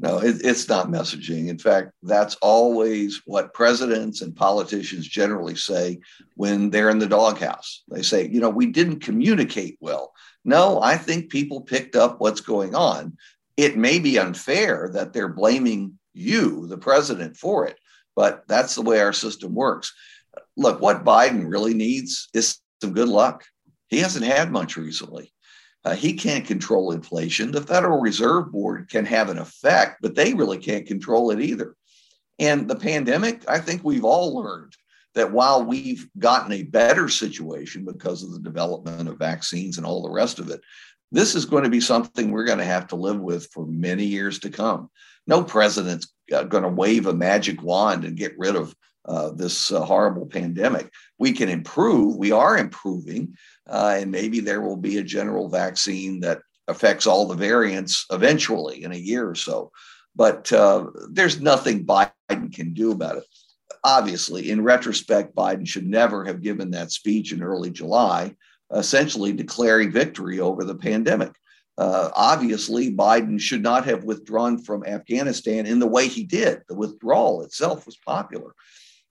No, 0.00 0.18
it, 0.18 0.36
it's 0.44 0.68
not 0.68 0.88
messaging. 0.88 1.48
In 1.48 1.58
fact, 1.58 1.90
that's 2.04 2.36
always 2.36 3.20
what 3.26 3.52
presidents 3.52 4.22
and 4.22 4.34
politicians 4.34 5.08
generally 5.08 5.56
say 5.56 5.98
when 6.36 6.70
they're 6.70 6.90
in 6.90 7.00
the 7.00 7.06
doghouse. 7.06 7.82
They 7.88 8.02
say, 8.02 8.28
you 8.28 8.40
know, 8.40 8.50
we 8.50 8.66
didn't 8.66 9.00
communicate 9.00 9.76
well. 9.80 10.12
No, 10.44 10.80
I 10.80 10.96
think 10.96 11.30
people 11.30 11.62
picked 11.62 11.96
up 11.96 12.20
what's 12.20 12.40
going 12.40 12.76
on 12.76 13.16
it 13.58 13.76
may 13.76 13.98
be 13.98 14.18
unfair 14.18 14.88
that 14.94 15.12
they're 15.12 15.28
blaming 15.28 15.98
you, 16.14 16.68
the 16.68 16.78
president, 16.78 17.36
for 17.36 17.66
it, 17.66 17.76
but 18.14 18.44
that's 18.46 18.76
the 18.76 18.82
way 18.82 19.00
our 19.00 19.12
system 19.12 19.52
works. 19.52 19.92
Look, 20.56 20.80
what 20.80 21.04
Biden 21.04 21.50
really 21.50 21.74
needs 21.74 22.28
is 22.32 22.60
some 22.80 22.92
good 22.92 23.08
luck. 23.08 23.44
He 23.88 23.98
hasn't 23.98 24.24
had 24.24 24.52
much 24.52 24.76
recently. 24.76 25.32
Uh, 25.84 25.94
he 25.94 26.12
can't 26.12 26.46
control 26.46 26.92
inflation. 26.92 27.50
The 27.50 27.60
Federal 27.60 28.00
Reserve 28.00 28.52
Board 28.52 28.88
can 28.90 29.04
have 29.06 29.28
an 29.28 29.38
effect, 29.38 30.02
but 30.02 30.14
they 30.14 30.34
really 30.34 30.58
can't 30.58 30.86
control 30.86 31.32
it 31.32 31.40
either. 31.40 31.74
And 32.38 32.68
the 32.68 32.76
pandemic, 32.76 33.42
I 33.48 33.58
think 33.58 33.82
we've 33.82 34.04
all 34.04 34.36
learned 34.36 34.74
that 35.14 35.32
while 35.32 35.64
we've 35.64 36.08
gotten 36.18 36.52
a 36.52 36.62
better 36.62 37.08
situation 37.08 37.84
because 37.84 38.22
of 38.22 38.32
the 38.32 38.38
development 38.38 39.08
of 39.08 39.18
vaccines 39.18 39.78
and 39.78 39.86
all 39.86 40.02
the 40.02 40.10
rest 40.10 40.38
of 40.38 40.48
it, 40.48 40.60
this 41.10 41.34
is 41.34 41.44
going 41.44 41.64
to 41.64 41.70
be 41.70 41.80
something 41.80 42.30
we're 42.30 42.44
going 42.44 42.58
to 42.58 42.64
have 42.64 42.88
to 42.88 42.96
live 42.96 43.20
with 43.20 43.46
for 43.52 43.66
many 43.66 44.04
years 44.04 44.38
to 44.40 44.50
come. 44.50 44.90
No 45.26 45.42
president's 45.42 46.12
uh, 46.32 46.44
going 46.44 46.62
to 46.62 46.68
wave 46.68 47.06
a 47.06 47.14
magic 47.14 47.62
wand 47.62 48.04
and 48.04 48.16
get 48.16 48.38
rid 48.38 48.56
of 48.56 48.74
uh, 49.06 49.30
this 49.30 49.72
uh, 49.72 49.82
horrible 49.84 50.26
pandemic. 50.26 50.92
We 51.18 51.32
can 51.32 51.48
improve. 51.48 52.16
We 52.16 52.32
are 52.32 52.58
improving, 52.58 53.36
uh, 53.66 53.96
and 54.00 54.10
maybe 54.10 54.40
there 54.40 54.60
will 54.60 54.76
be 54.76 54.98
a 54.98 55.02
general 55.02 55.48
vaccine 55.48 56.20
that 56.20 56.40
affects 56.68 57.06
all 57.06 57.26
the 57.26 57.34
variants 57.34 58.04
eventually 58.10 58.84
in 58.84 58.92
a 58.92 58.96
year 58.96 59.28
or 59.28 59.34
so. 59.34 59.72
But 60.14 60.52
uh, 60.52 60.86
there's 61.10 61.40
nothing 61.40 61.86
Biden 61.86 62.52
can 62.52 62.74
do 62.74 62.92
about 62.92 63.16
it. 63.16 63.24
Obviously, 63.84 64.50
in 64.50 64.62
retrospect, 64.62 65.34
Biden 65.34 65.66
should 65.66 65.86
never 65.86 66.24
have 66.24 66.42
given 66.42 66.72
that 66.72 66.92
speech 66.92 67.32
in 67.32 67.42
early 67.42 67.70
July 67.70 68.34
essentially 68.72 69.32
declaring 69.32 69.90
victory 69.90 70.40
over 70.40 70.64
the 70.64 70.74
pandemic. 70.74 71.32
Uh, 71.76 72.10
obviously, 72.14 72.92
Biden 72.92 73.40
should 73.40 73.62
not 73.62 73.84
have 73.84 74.04
withdrawn 74.04 74.58
from 74.58 74.84
Afghanistan 74.84 75.64
in 75.64 75.78
the 75.78 75.86
way 75.86 76.08
he 76.08 76.24
did. 76.24 76.62
The 76.68 76.74
withdrawal 76.74 77.42
itself 77.42 77.86
was 77.86 77.96
popular. 77.96 78.52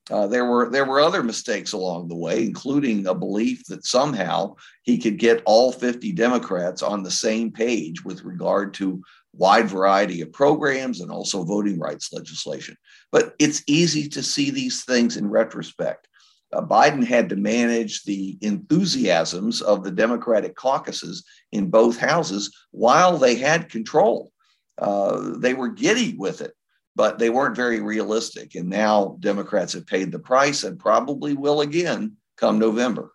Uh, 0.10 0.28
there 0.28 0.46
were 0.46 0.70
there 0.70 0.86
were 0.86 1.02
other 1.02 1.24
mistakes 1.24 1.74
along 1.74 2.08
the 2.08 2.16
way, 2.16 2.44
including 2.44 3.08
a 3.08 3.14
belief 3.14 3.66
that 3.66 3.86
somehow 3.86 4.56
he 4.84 4.98
could 4.98 5.18
get 5.18 5.42
all 5.46 5.72
50 5.72 6.14
Democrats 6.14 6.82
on 6.82 7.04
the 7.04 7.12
same 7.12 7.52
page 7.52 8.04
with 8.06 8.24
regard 8.24 8.74
to 8.76 9.02
wide 9.34 9.68
variety 9.68 10.22
of 10.22 10.32
programs 10.32 11.02
and 11.02 11.12
also 11.12 11.44
voting 11.44 11.78
rights 11.78 12.12
legislation. 12.14 12.76
But 13.12 13.36
it's 13.40 13.64
easy 13.68 14.08
to 14.10 14.24
see 14.24 14.50
these 14.50 14.84
things 14.84 15.18
in 15.18 15.30
retrospect 15.30 16.07
uh, 16.54 16.62
Biden 16.62 17.04
had 17.04 17.30
to 17.30 17.36
manage 17.36 18.04
the 18.04 18.38
enthusiasms 18.42 19.62
of 19.62 19.84
the 19.84 19.92
Democratic 19.92 20.56
caucuses 20.56 21.24
in 21.52 21.70
both 21.70 21.98
houses 21.98 22.56
while 22.72 23.18
they 23.18 23.36
had 23.36 23.70
control. 23.70 24.32
Uh, 24.78 25.38
they 25.38 25.54
were 25.54 25.70
giddy 25.70 26.16
with 26.18 26.42
it, 26.42 26.54
but 26.96 27.20
they 27.20 27.30
weren't 27.30 27.56
very 27.56 27.82
realistic. 27.82 28.56
And 28.56 28.70
now 28.70 29.18
Democrats 29.20 29.74
have 29.74 29.88
paid 29.88 30.12
the 30.12 30.20
price 30.20 30.64
and 30.64 30.80
probably 30.80 31.34
will 31.34 31.62
again 31.62 32.16
come 32.38 32.60
November. 32.60 33.12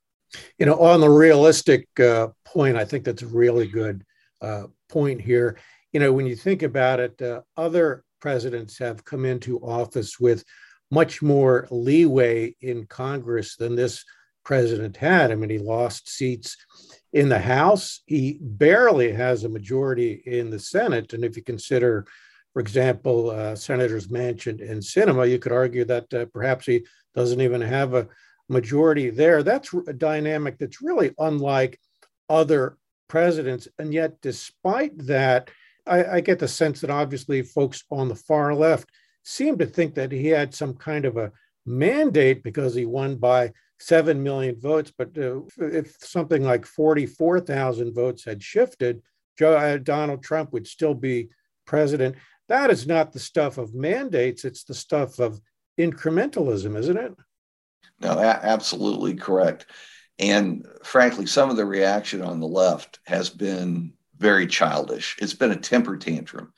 You 0.58 0.66
know, 0.66 0.78
on 0.78 1.00
the 1.00 1.10
realistic 1.10 1.88
uh, 2.00 2.28
point, 2.44 2.76
I 2.76 2.84
think 2.84 3.04
that's 3.04 3.22
a 3.22 3.26
really 3.26 3.66
good 3.66 4.04
uh, 4.40 4.64
point 4.88 5.20
here. 5.20 5.58
You 5.92 6.00
know, 6.00 6.12
when 6.12 6.26
you 6.26 6.36
think 6.36 6.62
about 6.62 7.00
it, 7.00 7.20
uh, 7.20 7.42
other 7.56 8.04
presidents 8.20 8.78
have 8.78 9.04
come 9.04 9.24
into 9.24 9.58
office 9.58 10.18
with 10.18 10.44
much 10.92 11.22
more 11.22 11.66
leeway 11.70 12.54
in 12.60 12.84
Congress 12.84 13.56
than 13.56 13.74
this 13.74 14.04
president 14.44 14.94
had. 14.94 15.32
I 15.32 15.36
mean, 15.36 15.48
he 15.48 15.58
lost 15.58 16.10
seats 16.10 16.54
in 17.14 17.30
the 17.30 17.38
House. 17.38 18.02
He 18.04 18.38
barely 18.42 19.10
has 19.10 19.44
a 19.44 19.48
majority 19.48 20.22
in 20.26 20.50
the 20.50 20.58
Senate. 20.58 21.14
And 21.14 21.24
if 21.24 21.34
you 21.34 21.42
consider, 21.42 22.04
for 22.52 22.60
example, 22.60 23.30
uh, 23.30 23.56
Senators 23.56 24.08
Manchin 24.08 24.60
and 24.70 24.82
Sinema, 24.82 25.30
you 25.30 25.38
could 25.38 25.52
argue 25.52 25.86
that 25.86 26.12
uh, 26.12 26.26
perhaps 26.26 26.66
he 26.66 26.84
doesn't 27.14 27.40
even 27.40 27.62
have 27.62 27.94
a 27.94 28.08
majority 28.50 29.08
there. 29.08 29.42
That's 29.42 29.72
a 29.72 29.94
dynamic 29.94 30.58
that's 30.58 30.82
really 30.82 31.14
unlike 31.18 31.80
other 32.28 32.76
presidents. 33.08 33.66
And 33.78 33.94
yet, 33.94 34.20
despite 34.20 34.98
that, 35.06 35.50
I, 35.86 36.04
I 36.04 36.20
get 36.20 36.38
the 36.38 36.48
sense 36.48 36.82
that 36.82 36.90
obviously 36.90 37.40
folks 37.40 37.82
on 37.90 38.08
the 38.08 38.14
far 38.14 38.54
left 38.54 38.90
seemed 39.22 39.58
to 39.60 39.66
think 39.66 39.94
that 39.94 40.12
he 40.12 40.28
had 40.28 40.54
some 40.54 40.74
kind 40.74 41.04
of 41.04 41.16
a 41.16 41.32
mandate 41.64 42.42
because 42.42 42.74
he 42.74 42.84
won 42.84 43.16
by 43.16 43.52
7 43.78 44.22
million 44.22 44.58
votes. 44.58 44.92
But 44.96 45.16
uh, 45.18 45.40
if 45.58 45.96
something 46.00 46.42
like 46.42 46.66
44,000 46.66 47.94
votes 47.94 48.24
had 48.24 48.42
shifted, 48.42 49.02
Joe, 49.38 49.56
uh, 49.56 49.78
Donald 49.78 50.22
Trump 50.22 50.52
would 50.52 50.66
still 50.66 50.94
be 50.94 51.28
president. 51.66 52.16
That 52.48 52.70
is 52.70 52.86
not 52.86 53.12
the 53.12 53.18
stuff 53.18 53.58
of 53.58 53.74
mandates, 53.74 54.44
it's 54.44 54.64
the 54.64 54.74
stuff 54.74 55.18
of 55.18 55.40
incrementalism, 55.78 56.76
isn't 56.76 56.96
it? 56.96 57.14
No, 58.00 58.18
a- 58.18 58.40
absolutely 58.42 59.14
correct. 59.14 59.66
And 60.18 60.66
frankly, 60.84 61.26
some 61.26 61.50
of 61.50 61.56
the 61.56 61.64
reaction 61.64 62.20
on 62.22 62.40
the 62.40 62.46
left 62.46 63.00
has 63.06 63.30
been 63.30 63.94
very 64.18 64.46
childish. 64.46 65.16
It's 65.20 65.34
been 65.34 65.50
a 65.50 65.56
temper 65.56 65.96
tantrum 65.96 66.52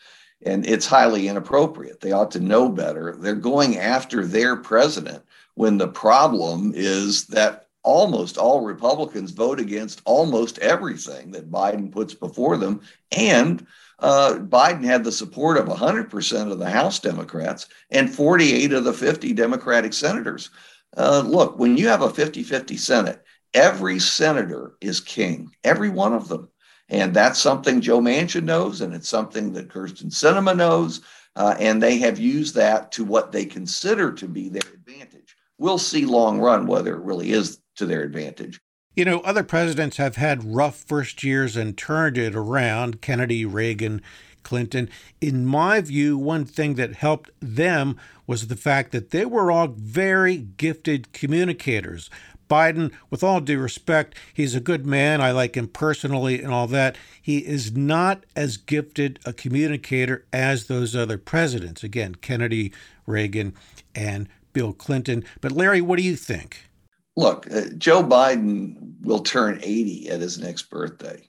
and 0.45 0.67
it's 0.67 0.87
highly 0.87 1.29
inappropriate. 1.29 2.01
They 2.01 2.13
ought 2.13 2.31
to 2.33 2.41
know 2.41 2.69
better. 2.69 3.17
They're 3.19 3.35
going 3.35 3.79
after 3.79 4.27
their 4.27 4.57
president 4.57 5.23
when 5.55 5.79
the 5.79 5.89
problem 5.89 6.73
is 6.75 7.27
that 7.29 7.69
almost 7.83 8.39
all 8.39 8.63
Republicans 8.63 9.31
vote 9.31 9.61
against 9.61 10.03
almost 10.05 10.59
everything 10.59 11.31
that 11.33 11.51
Biden 11.51 11.93
puts 11.93 12.15
before 12.15 12.57
them. 12.57 12.81
And 13.13 13.67
uh, 13.99 14.39
Biden 14.41 14.85
had 14.85 15.05
the 15.05 15.13
support 15.13 15.57
of 15.57 15.67
100% 15.67 16.53
of 16.53 16.59
the 16.59 16.71
House 16.71 16.99
Democrats 16.99 17.69
and 17.91 18.13
48 18.13 18.73
of 18.73 18.85
the 18.85 18.93
50 18.93 19.33
Democratic 19.35 19.93
senators. 19.93 20.51
Uh, 20.97 21.23
look, 21.25 21.59
when 21.59 21.77
you 21.77 21.89
have 21.89 22.03
a 22.03 22.11
50 22.11 22.43
50 22.43 22.77
Senate, 22.77 23.23
every 23.53 23.99
senator 23.99 24.75
is 24.81 25.01
king, 25.01 25.51
every 25.63 25.91
one 25.91 26.13
of 26.13 26.29
them. 26.29 26.49
And 26.89 27.15
that's 27.15 27.41
something 27.41 27.81
Joe 27.81 28.01
Manchin 28.01 28.45
knows, 28.45 28.81
and 28.81 28.95
it's 28.95 29.09
something 29.09 29.53
that 29.55 29.69
Kyrsten 29.69 30.11
Sinema 30.11 30.57
knows. 30.57 31.01
Uh, 31.37 31.57
and 31.59 31.83
they 31.83 31.99
have 31.99 32.19
used 32.19 32.55
that 32.55 32.93
to 32.93 33.05
what 33.05 33.33
they 33.33 33.45
consider 33.45 34.13
to 34.13 34.29
be 34.29 34.49
their 34.49 34.71
advantage. 34.73 35.37
We'll 35.59 35.79
see 35.79 36.05
long 36.05 36.41
run 36.41 36.67
whether 36.67 36.95
it 36.95 37.03
really 37.03 37.33
is 37.33 37.61
to 37.77 37.87
their 37.87 38.03
advantage. 38.03 38.61
You 38.95 39.05
know, 39.05 39.21
other 39.21 39.43
presidents 39.43 39.97
have 39.97 40.17
had 40.17 40.55
rough 40.55 40.77
first 40.77 41.25
years 41.25 41.57
and 41.57 41.77
turned 41.77 42.17
it 42.17 42.37
around. 42.37 43.01
Kennedy, 43.01 43.45
Reagan, 43.45 44.01
Clinton. 44.45 44.89
In 45.21 45.45
my 45.45 45.81
view, 45.81 46.17
one 46.17 46.45
thing 46.45 46.75
that 46.75 46.95
helped 46.95 47.31
them 47.41 47.97
was 48.27 48.47
the 48.47 48.57
fact 48.57 48.93
that 48.93 49.11
they 49.11 49.25
were 49.25 49.51
all 49.51 49.67
very 49.69 50.37
gifted 50.37 51.13
communicators. 51.13 52.09
Biden, 52.49 52.93
with 53.11 53.23
all 53.23 53.41
due 53.41 53.59
respect, 53.59 54.17
he's 54.33 54.55
a 54.55 54.61
good 54.61 54.87
man. 54.87 55.21
I 55.21 55.33
like 55.33 55.57
him 55.57 55.69
personally 55.69 56.43
and 56.43 56.53
all 56.53 56.67
that. 56.69 56.97
He 57.21 57.39
is 57.39 57.77
not 57.77 58.25
as 58.37 58.57
gifted 58.57 59.19
a 59.25 59.33
communicator 59.33 60.25
as 60.33 60.67
those 60.67 60.95
other 60.95 61.19
presidents. 61.19 61.83
Again, 61.83 62.15
Kennedy, 62.17 62.73
Reagan, 63.07 63.55
and 63.95 64.29
Bill 64.53 64.73
Clinton. 64.73 65.25
But 65.41 65.53
Larry, 65.53 65.81
what 65.81 65.97
do 65.97 66.03
you 66.03 66.17
think? 66.17 66.69
Look, 67.17 67.51
uh, 67.51 67.67
Joe 67.79 68.03
Biden 68.03 69.01
will 69.03 69.21
turn 69.21 69.61
80 69.63 70.11
at 70.11 70.21
his 70.21 70.39
next 70.39 70.71
birthday. 70.71 71.29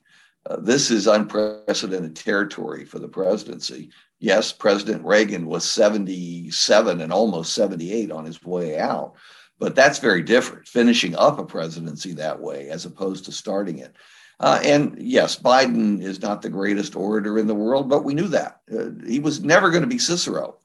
Uh, 0.50 0.58
this 0.58 0.92
is 0.92 1.08
unprecedented 1.08 2.16
territory 2.16 2.86
for 2.86 3.00
the 3.00 3.08
presidency. 3.08 3.90
Yes, 4.20 4.52
President 4.52 5.04
Reagan 5.04 5.46
was 5.46 5.70
77 5.70 7.02
and 7.02 7.12
almost 7.12 7.54
78 7.54 8.12
on 8.12 8.26
his 8.26 8.44
way 8.44 8.78
out, 8.80 9.14
but 9.60 9.76
that's 9.76 10.00
very 10.00 10.22
different, 10.22 10.68
finishing 10.68 11.16
up 11.16 11.40
a 11.40 11.46
presidency 11.46 12.14
that 12.14 12.40
way 12.40 12.70
as 12.70 12.86
opposed 12.86 13.26
to 13.26 13.32
starting 13.32 13.80
it. 13.80 13.96
Uh, 14.40 14.60
and 14.64 14.98
yes, 15.00 15.40
Biden 15.40 16.02
is 16.02 16.22
not 16.22 16.42
the 16.42 16.50
greatest 16.50 16.96
orator 16.96 17.40
in 17.40 17.48
the 17.48 17.56
world, 17.56 17.90
but 17.90 18.04
we 18.04 18.14
knew 18.14 18.28
that. 18.28 18.62
Uh, 18.72 18.90
he 19.06 19.20
was 19.20 19.44
never 19.44 19.70
going 19.70 19.84
to 19.84 19.88
be 19.88 19.98
Cicero. 19.98 20.58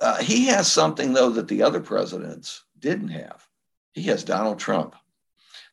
Uh, 0.00 0.16
he 0.22 0.46
has 0.46 0.70
something, 0.70 1.12
though, 1.12 1.30
that 1.30 1.48
the 1.48 1.62
other 1.62 1.80
presidents 1.80 2.64
didn't 2.78 3.08
have. 3.08 3.46
He 3.92 4.02
has 4.04 4.22
Donald 4.24 4.58
Trump. 4.58 4.96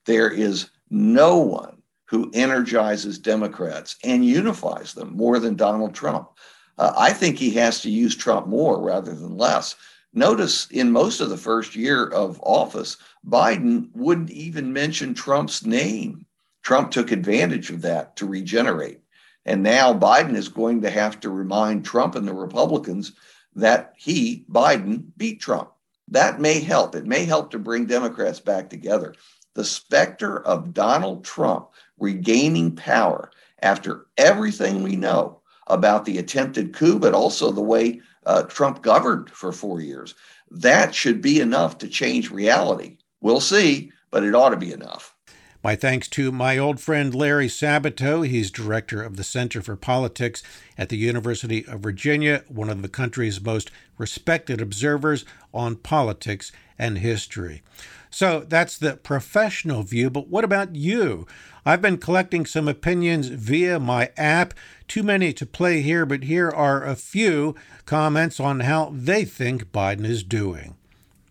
There 0.05 0.29
is 0.29 0.69
no 0.89 1.37
one 1.37 1.81
who 2.05 2.31
energizes 2.33 3.19
Democrats 3.19 3.97
and 4.03 4.25
unifies 4.25 4.93
them 4.93 5.15
more 5.15 5.39
than 5.39 5.55
Donald 5.55 5.93
Trump. 5.93 6.29
Uh, 6.77 6.93
I 6.97 7.11
think 7.11 7.37
he 7.37 7.51
has 7.51 7.81
to 7.81 7.89
use 7.89 8.15
Trump 8.15 8.47
more 8.47 8.81
rather 8.81 9.13
than 9.13 9.37
less. 9.37 9.75
Notice 10.13 10.67
in 10.71 10.91
most 10.91 11.19
of 11.19 11.29
the 11.29 11.37
first 11.37 11.75
year 11.75 12.07
of 12.07 12.39
office, 12.41 12.97
Biden 13.25 13.89
wouldn't 13.93 14.31
even 14.31 14.73
mention 14.73 15.13
Trump's 15.13 15.65
name. 15.65 16.25
Trump 16.63 16.91
took 16.91 17.11
advantage 17.11 17.69
of 17.69 17.81
that 17.81 18.15
to 18.17 18.25
regenerate. 18.25 19.01
And 19.45 19.63
now 19.63 19.93
Biden 19.93 20.35
is 20.35 20.49
going 20.49 20.81
to 20.81 20.89
have 20.89 21.19
to 21.21 21.29
remind 21.29 21.85
Trump 21.85 22.15
and 22.15 22.27
the 22.27 22.33
Republicans 22.33 23.13
that 23.55 23.93
he, 23.95 24.45
Biden, 24.51 25.05
beat 25.17 25.39
Trump. 25.39 25.71
That 26.09 26.39
may 26.39 26.59
help. 26.59 26.95
It 26.95 27.05
may 27.05 27.25
help 27.25 27.51
to 27.51 27.59
bring 27.59 27.85
Democrats 27.85 28.39
back 28.39 28.69
together. 28.69 29.13
The 29.55 29.65
specter 29.65 30.45
of 30.45 30.73
Donald 30.73 31.23
Trump 31.23 31.69
regaining 31.99 32.75
power 32.75 33.31
after 33.61 34.07
everything 34.17 34.83
we 34.83 34.95
know 34.95 35.41
about 35.67 36.05
the 36.05 36.17
attempted 36.17 36.73
coup, 36.73 36.99
but 36.99 37.13
also 37.13 37.51
the 37.51 37.61
way 37.61 38.01
uh, 38.27 38.43
Trump 38.43 38.83
governed 38.83 39.29
for 39.31 39.51
four 39.51 39.81
years, 39.81 40.13
that 40.51 40.93
should 40.93 41.21
be 41.21 41.39
enough 41.39 41.77
to 41.79 41.87
change 41.87 42.29
reality. 42.29 42.97
We'll 43.21 43.41
see, 43.41 43.91
but 44.11 44.23
it 44.23 44.35
ought 44.35 44.49
to 44.49 44.57
be 44.57 44.71
enough. 44.71 45.15
My 45.63 45.75
thanks 45.75 46.07
to 46.09 46.31
my 46.31 46.57
old 46.57 46.79
friend 46.79 47.13
Larry 47.15 47.47
Sabato. 47.47 48.25
He's 48.25 48.51
director 48.51 49.01
of 49.01 49.17
the 49.17 49.23
Center 49.23 49.61
for 49.61 49.75
Politics 49.75 50.43
at 50.77 50.89
the 50.89 50.97
University 50.97 51.65
of 51.65 51.81
Virginia, 51.81 52.43
one 52.47 52.69
of 52.69 52.81
the 52.81 52.89
country's 52.89 53.41
most 53.41 53.71
respected 53.97 54.61
observers 54.61 55.25
on 55.53 55.75
politics 55.75 56.51
and 56.77 56.99
history. 56.99 57.63
So 58.09 58.45
that's 58.47 58.77
the 58.77 58.95
professional 58.95 59.83
view, 59.83 60.09
but 60.09 60.27
what 60.27 60.43
about 60.43 60.75
you? 60.75 61.27
I've 61.65 61.81
been 61.81 61.97
collecting 61.97 62.45
some 62.45 62.67
opinions 62.67 63.27
via 63.27 63.79
my 63.79 64.09
app. 64.15 64.53
Too 64.87 65.03
many 65.03 65.33
to 65.33 65.45
play 65.45 65.81
here, 65.81 66.05
but 66.05 66.23
here 66.23 66.49
are 66.49 66.85
a 66.85 66.95
few 66.95 67.55
comments 67.85 68.39
on 68.39 68.61
how 68.61 68.93
they 68.93 69.25
think 69.25 69.71
Biden 69.71 70.05
is 70.05 70.23
doing. 70.23 70.75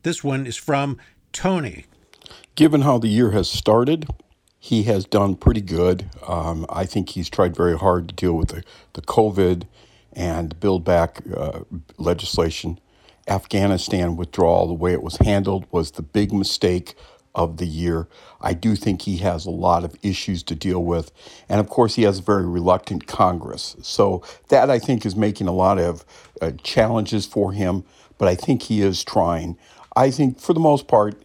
This 0.02 0.22
one 0.22 0.46
is 0.46 0.56
from 0.56 0.98
Tony. 1.32 1.86
Given 2.54 2.82
how 2.82 2.98
the 2.98 3.08
year 3.08 3.30
has 3.30 3.50
started, 3.50 4.06
he 4.58 4.82
has 4.84 5.04
done 5.04 5.36
pretty 5.36 5.60
good. 5.60 6.10
Um, 6.26 6.66
I 6.68 6.84
think 6.84 7.10
he's 7.10 7.30
tried 7.30 7.56
very 7.56 7.78
hard 7.78 8.08
to 8.08 8.14
deal 8.14 8.34
with 8.34 8.48
the, 8.48 8.62
the 8.92 9.02
COVID 9.02 9.64
and 10.12 10.58
build 10.60 10.84
back 10.84 11.22
uh, 11.34 11.60
legislation. 11.98 12.78
Afghanistan 13.28 14.16
withdrawal, 14.16 14.66
the 14.66 14.74
way 14.74 14.92
it 14.92 15.02
was 15.02 15.16
handled, 15.18 15.66
was 15.70 15.92
the 15.92 16.02
big 16.02 16.32
mistake 16.32 16.94
of 17.34 17.58
the 17.58 17.66
year. 17.66 18.08
I 18.40 18.54
do 18.54 18.76
think 18.76 19.02
he 19.02 19.18
has 19.18 19.44
a 19.44 19.50
lot 19.50 19.84
of 19.84 19.94
issues 20.02 20.42
to 20.44 20.54
deal 20.54 20.82
with. 20.82 21.12
And 21.48 21.60
of 21.60 21.68
course, 21.68 21.96
he 21.96 22.02
has 22.04 22.20
a 22.20 22.22
very 22.22 22.46
reluctant 22.46 23.06
Congress. 23.06 23.76
So 23.82 24.22
that 24.48 24.70
I 24.70 24.78
think 24.78 25.04
is 25.04 25.14
making 25.14 25.48
a 25.48 25.52
lot 25.52 25.78
of 25.78 26.04
uh, 26.40 26.52
challenges 26.62 27.26
for 27.26 27.52
him, 27.52 27.84
but 28.16 28.28
I 28.28 28.34
think 28.34 28.62
he 28.62 28.80
is 28.80 29.04
trying. 29.04 29.58
I 29.94 30.10
think 30.10 30.40
for 30.40 30.54
the 30.54 30.60
most 30.60 30.88
part, 30.88 31.16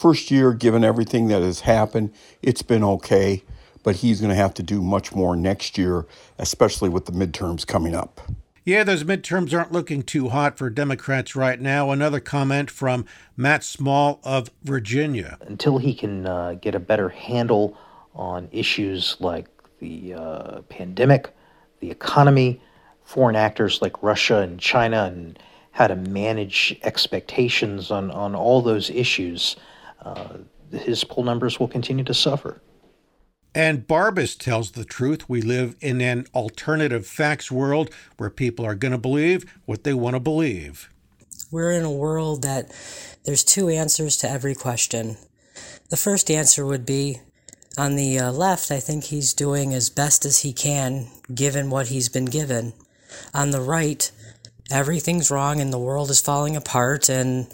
First 0.00 0.30
year, 0.30 0.54
given 0.54 0.82
everything 0.82 1.28
that 1.28 1.42
has 1.42 1.60
happened, 1.60 2.14
it's 2.40 2.62
been 2.62 2.82
okay, 2.82 3.42
but 3.82 3.96
he's 3.96 4.18
going 4.18 4.30
to 4.30 4.34
have 4.34 4.54
to 4.54 4.62
do 4.62 4.80
much 4.80 5.14
more 5.14 5.36
next 5.36 5.76
year, 5.76 6.06
especially 6.38 6.88
with 6.88 7.04
the 7.04 7.12
midterms 7.12 7.66
coming 7.66 7.94
up. 7.94 8.18
Yeah, 8.64 8.84
those 8.84 9.04
midterms 9.04 9.56
aren't 9.56 9.72
looking 9.72 10.02
too 10.02 10.28
hot 10.28 10.58
for 10.58 10.68
Democrats 10.68 11.34
right 11.34 11.58
now. 11.58 11.90
Another 11.90 12.20
comment 12.20 12.70
from 12.70 13.06
Matt 13.34 13.64
Small 13.64 14.20
of 14.22 14.50
Virginia. 14.62 15.38
Until 15.40 15.78
he 15.78 15.94
can 15.94 16.26
uh, 16.26 16.54
get 16.60 16.74
a 16.74 16.80
better 16.80 17.08
handle 17.08 17.76
on 18.14 18.48
issues 18.52 19.16
like 19.18 19.46
the 19.78 20.12
uh, 20.12 20.60
pandemic, 20.68 21.34
the 21.80 21.90
economy, 21.90 22.60
foreign 23.02 23.34
actors 23.34 23.80
like 23.80 24.02
Russia 24.02 24.38
and 24.38 24.60
China, 24.60 25.04
and 25.04 25.38
how 25.70 25.86
to 25.86 25.96
manage 25.96 26.78
expectations 26.82 27.90
on, 27.90 28.10
on 28.10 28.34
all 28.34 28.60
those 28.60 28.90
issues, 28.90 29.56
uh, 30.02 30.36
his 30.70 31.02
poll 31.02 31.24
numbers 31.24 31.58
will 31.58 31.68
continue 31.68 32.04
to 32.04 32.14
suffer. 32.14 32.60
And 33.54 33.86
Barbas 33.86 34.38
tells 34.38 34.72
the 34.72 34.84
truth. 34.84 35.28
We 35.28 35.42
live 35.42 35.74
in 35.80 36.00
an 36.00 36.26
alternative 36.34 37.06
facts 37.06 37.50
world 37.50 37.90
where 38.16 38.30
people 38.30 38.64
are 38.64 38.76
going 38.76 38.92
to 38.92 38.98
believe 38.98 39.52
what 39.64 39.82
they 39.84 39.94
want 39.94 40.14
to 40.14 40.20
believe. 40.20 40.88
We're 41.50 41.72
in 41.72 41.84
a 41.84 41.90
world 41.90 42.42
that 42.42 42.70
there's 43.24 43.42
two 43.42 43.68
answers 43.68 44.16
to 44.18 44.30
every 44.30 44.54
question. 44.54 45.16
The 45.88 45.96
first 45.96 46.30
answer 46.30 46.64
would 46.64 46.86
be 46.86 47.20
on 47.76 47.96
the 47.96 48.18
uh, 48.18 48.32
left, 48.32 48.70
I 48.70 48.78
think 48.78 49.04
he's 49.04 49.32
doing 49.32 49.74
as 49.74 49.90
best 49.90 50.24
as 50.24 50.40
he 50.40 50.52
can 50.52 51.08
given 51.32 51.70
what 51.70 51.88
he's 51.88 52.08
been 52.08 52.26
given. 52.26 52.72
On 53.34 53.50
the 53.50 53.60
right, 53.60 54.10
everything's 54.70 55.30
wrong 55.30 55.60
and 55.60 55.72
the 55.72 55.78
world 55.78 56.10
is 56.10 56.20
falling 56.20 56.56
apart 56.56 57.08
and 57.08 57.52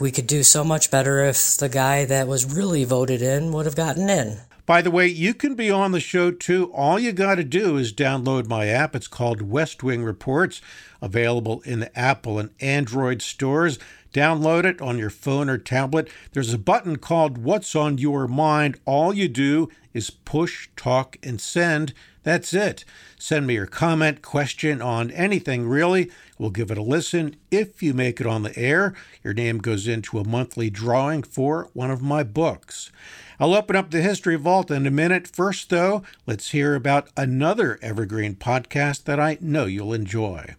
we 0.00 0.10
could 0.10 0.26
do 0.26 0.42
so 0.42 0.64
much 0.64 0.90
better 0.90 1.20
if 1.24 1.56
the 1.56 1.68
guy 1.68 2.04
that 2.04 2.26
was 2.26 2.44
really 2.44 2.84
voted 2.84 3.22
in 3.22 3.52
would 3.52 3.66
have 3.66 3.76
gotten 3.76 4.10
in. 4.10 4.38
By 4.66 4.82
the 4.82 4.90
way, 4.90 5.06
you 5.06 5.32
can 5.32 5.54
be 5.54 5.70
on 5.70 5.92
the 5.92 6.00
show 6.00 6.32
too. 6.32 6.72
All 6.74 6.98
you 6.98 7.12
got 7.12 7.36
to 7.36 7.44
do 7.44 7.76
is 7.76 7.92
download 7.92 8.48
my 8.48 8.66
app. 8.66 8.96
It's 8.96 9.06
called 9.06 9.40
West 9.40 9.84
Wing 9.84 10.02
Reports, 10.02 10.60
available 11.00 11.60
in 11.60 11.78
the 11.78 11.96
Apple 11.96 12.40
and 12.40 12.50
Android 12.60 13.22
stores. 13.22 13.78
Download 14.12 14.64
it 14.64 14.82
on 14.82 14.98
your 14.98 15.10
phone 15.10 15.48
or 15.48 15.56
tablet. 15.56 16.10
There's 16.32 16.52
a 16.52 16.58
button 16.58 16.96
called 16.96 17.38
What's 17.38 17.76
on 17.76 17.98
Your 17.98 18.26
Mind. 18.26 18.80
All 18.84 19.14
you 19.14 19.28
do 19.28 19.68
is 19.94 20.10
push, 20.10 20.68
talk, 20.74 21.16
and 21.22 21.40
send. 21.40 21.94
That's 22.24 22.52
it. 22.52 22.84
Send 23.20 23.46
me 23.46 23.54
your 23.54 23.66
comment, 23.66 24.20
question 24.20 24.82
on 24.82 25.12
anything 25.12 25.68
really. 25.68 26.10
We'll 26.38 26.50
give 26.50 26.72
it 26.72 26.78
a 26.78 26.82
listen. 26.82 27.36
If 27.52 27.84
you 27.84 27.94
make 27.94 28.20
it 28.20 28.26
on 28.26 28.42
the 28.42 28.58
air, 28.58 28.94
your 29.22 29.32
name 29.32 29.58
goes 29.58 29.86
into 29.86 30.18
a 30.18 30.26
monthly 30.26 30.70
drawing 30.70 31.22
for 31.22 31.70
one 31.72 31.92
of 31.92 32.02
my 32.02 32.24
books. 32.24 32.90
I'll 33.38 33.54
open 33.54 33.76
up 33.76 33.90
the 33.90 34.00
History 34.00 34.36
Vault 34.36 34.70
in 34.70 34.86
a 34.86 34.90
minute. 34.90 35.26
First, 35.26 35.70
though, 35.70 36.02
let's 36.26 36.50
hear 36.50 36.74
about 36.74 37.08
another 37.16 37.78
evergreen 37.82 38.34
podcast 38.34 39.04
that 39.04 39.20
I 39.20 39.38
know 39.40 39.66
you'll 39.66 39.92
enjoy. 39.92 40.54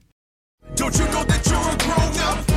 Don't 0.75 0.97
you 0.97 1.05
know 1.05 1.23
that 1.23 1.45
you're 1.47 1.57
a 1.57 1.77
grown 1.77 2.53
up? 2.53 2.56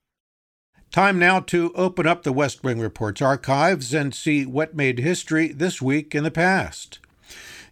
Time 0.91 1.17
now 1.17 1.39
to 1.39 1.71
open 1.73 2.05
up 2.05 2.23
the 2.23 2.33
West 2.33 2.65
Wing 2.65 2.77
Report's 2.77 3.21
archives 3.21 3.93
and 3.93 4.13
see 4.13 4.45
what 4.45 4.75
made 4.75 4.99
history 4.99 5.47
this 5.47 5.81
week 5.81 6.13
in 6.13 6.25
the 6.25 6.31
past. 6.31 6.99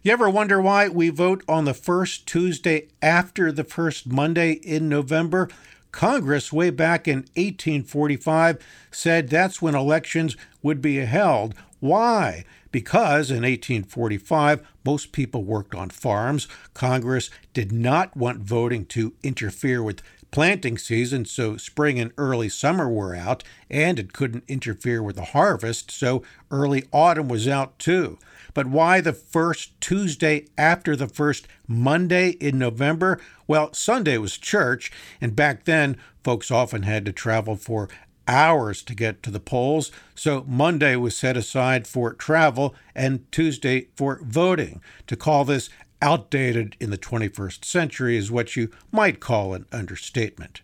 You 0.02 0.12
ever 0.12 0.30
wonder 0.30 0.58
why 0.58 0.88
we 0.88 1.10
vote 1.10 1.44
on 1.46 1.66
the 1.66 1.74
first 1.74 2.26
Tuesday 2.26 2.88
after 3.02 3.52
the 3.52 3.62
first 3.62 4.06
Monday 4.06 4.52
in 4.52 4.88
November? 4.88 5.50
Congress, 5.92 6.50
way 6.50 6.70
back 6.70 7.06
in 7.06 7.18
1845, 7.36 8.56
said 8.90 9.28
that's 9.28 9.60
when 9.60 9.74
elections 9.74 10.34
would 10.62 10.80
be 10.80 10.96
held. 10.96 11.54
Why? 11.78 12.46
Because 12.72 13.30
in 13.30 13.42
1845, 13.42 14.66
most 14.82 15.12
people 15.12 15.44
worked 15.44 15.74
on 15.74 15.90
farms. 15.90 16.48
Congress 16.72 17.28
did 17.52 17.70
not 17.70 18.16
want 18.16 18.38
voting 18.38 18.86
to 18.86 19.12
interfere 19.22 19.82
with 19.82 20.02
planting 20.30 20.78
season, 20.78 21.24
so 21.24 21.56
spring 21.56 21.98
and 21.98 22.12
early 22.16 22.48
summer 22.48 22.88
were 22.88 23.14
out, 23.14 23.42
and 23.68 23.98
it 23.98 24.12
couldn't 24.12 24.44
interfere 24.48 25.02
with 25.02 25.16
the 25.16 25.26
harvest, 25.26 25.90
so 25.90 26.22
early 26.50 26.84
autumn 26.92 27.28
was 27.28 27.48
out 27.48 27.78
too. 27.78 28.18
But 28.54 28.66
why 28.66 29.00
the 29.00 29.12
first 29.12 29.80
Tuesday 29.80 30.46
after 30.58 30.96
the 30.96 31.08
first 31.08 31.46
Monday 31.66 32.30
in 32.30 32.58
November? 32.58 33.20
Well, 33.46 33.72
Sunday 33.72 34.18
was 34.18 34.38
church, 34.38 34.90
and 35.20 35.36
back 35.36 35.64
then, 35.64 35.96
folks 36.22 36.50
often 36.50 36.82
had 36.82 37.04
to 37.06 37.12
travel 37.12 37.56
for 37.56 37.88
hours 38.28 38.82
to 38.84 38.94
get 38.94 39.22
to 39.24 39.30
the 39.30 39.40
polls, 39.40 39.90
so 40.14 40.44
Monday 40.46 40.94
was 40.94 41.16
set 41.16 41.36
aside 41.36 41.86
for 41.86 42.14
travel 42.14 42.74
and 42.94 43.30
Tuesday 43.32 43.88
for 43.96 44.20
voting. 44.22 44.80
To 45.08 45.16
call 45.16 45.44
this 45.44 45.68
outdated 46.02 46.76
in 46.80 46.90
the 46.90 46.98
21st 46.98 47.64
century 47.64 48.16
is 48.16 48.30
what 48.30 48.56
you 48.56 48.70
might 48.92 49.20
call 49.20 49.54
an 49.54 49.66
understatement. 49.72 50.62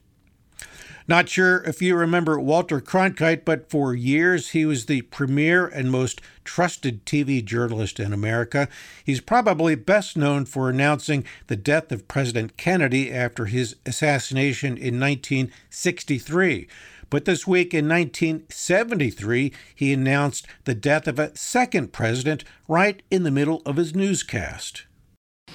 Not 1.08 1.28
sure 1.28 1.62
if 1.62 1.80
you 1.80 1.94
remember 1.94 2.40
Walter 2.40 2.80
Cronkite, 2.80 3.44
but 3.44 3.70
for 3.70 3.94
years 3.94 4.48
he 4.48 4.66
was 4.66 4.86
the 4.86 5.02
premier 5.02 5.64
and 5.64 5.88
most 5.88 6.20
trusted 6.42 7.06
TV 7.06 7.44
journalist 7.44 8.00
in 8.00 8.12
America. 8.12 8.68
He's 9.04 9.20
probably 9.20 9.76
best 9.76 10.16
known 10.16 10.46
for 10.46 10.68
announcing 10.68 11.24
the 11.46 11.54
death 11.54 11.92
of 11.92 12.08
President 12.08 12.56
Kennedy 12.56 13.12
after 13.12 13.44
his 13.44 13.76
assassination 13.86 14.76
in 14.76 14.98
1963. 14.98 16.66
But 17.08 17.24
this 17.24 17.46
week 17.46 17.72
in 17.72 17.88
1973, 17.88 19.52
he 19.76 19.92
announced 19.92 20.48
the 20.64 20.74
death 20.74 21.06
of 21.06 21.20
a 21.20 21.36
second 21.36 21.92
president 21.92 22.42
right 22.66 23.00
in 23.12 23.22
the 23.22 23.30
middle 23.30 23.62
of 23.64 23.76
his 23.76 23.94
newscast. 23.94 24.86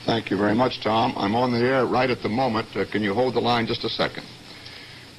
Thank 0.05 0.31
you 0.31 0.37
very 0.37 0.55
much, 0.55 0.81
Tom. 0.81 1.13
I'm 1.15 1.35
on 1.35 1.51
the 1.51 1.59
air 1.59 1.85
right 1.85 2.09
at 2.09 2.23
the 2.23 2.29
moment. 2.29 2.75
Uh, 2.75 2.85
can 2.91 3.03
you 3.03 3.13
hold 3.13 3.35
the 3.35 3.39
line 3.39 3.67
just 3.67 3.83
a 3.83 3.89
second? 3.89 4.25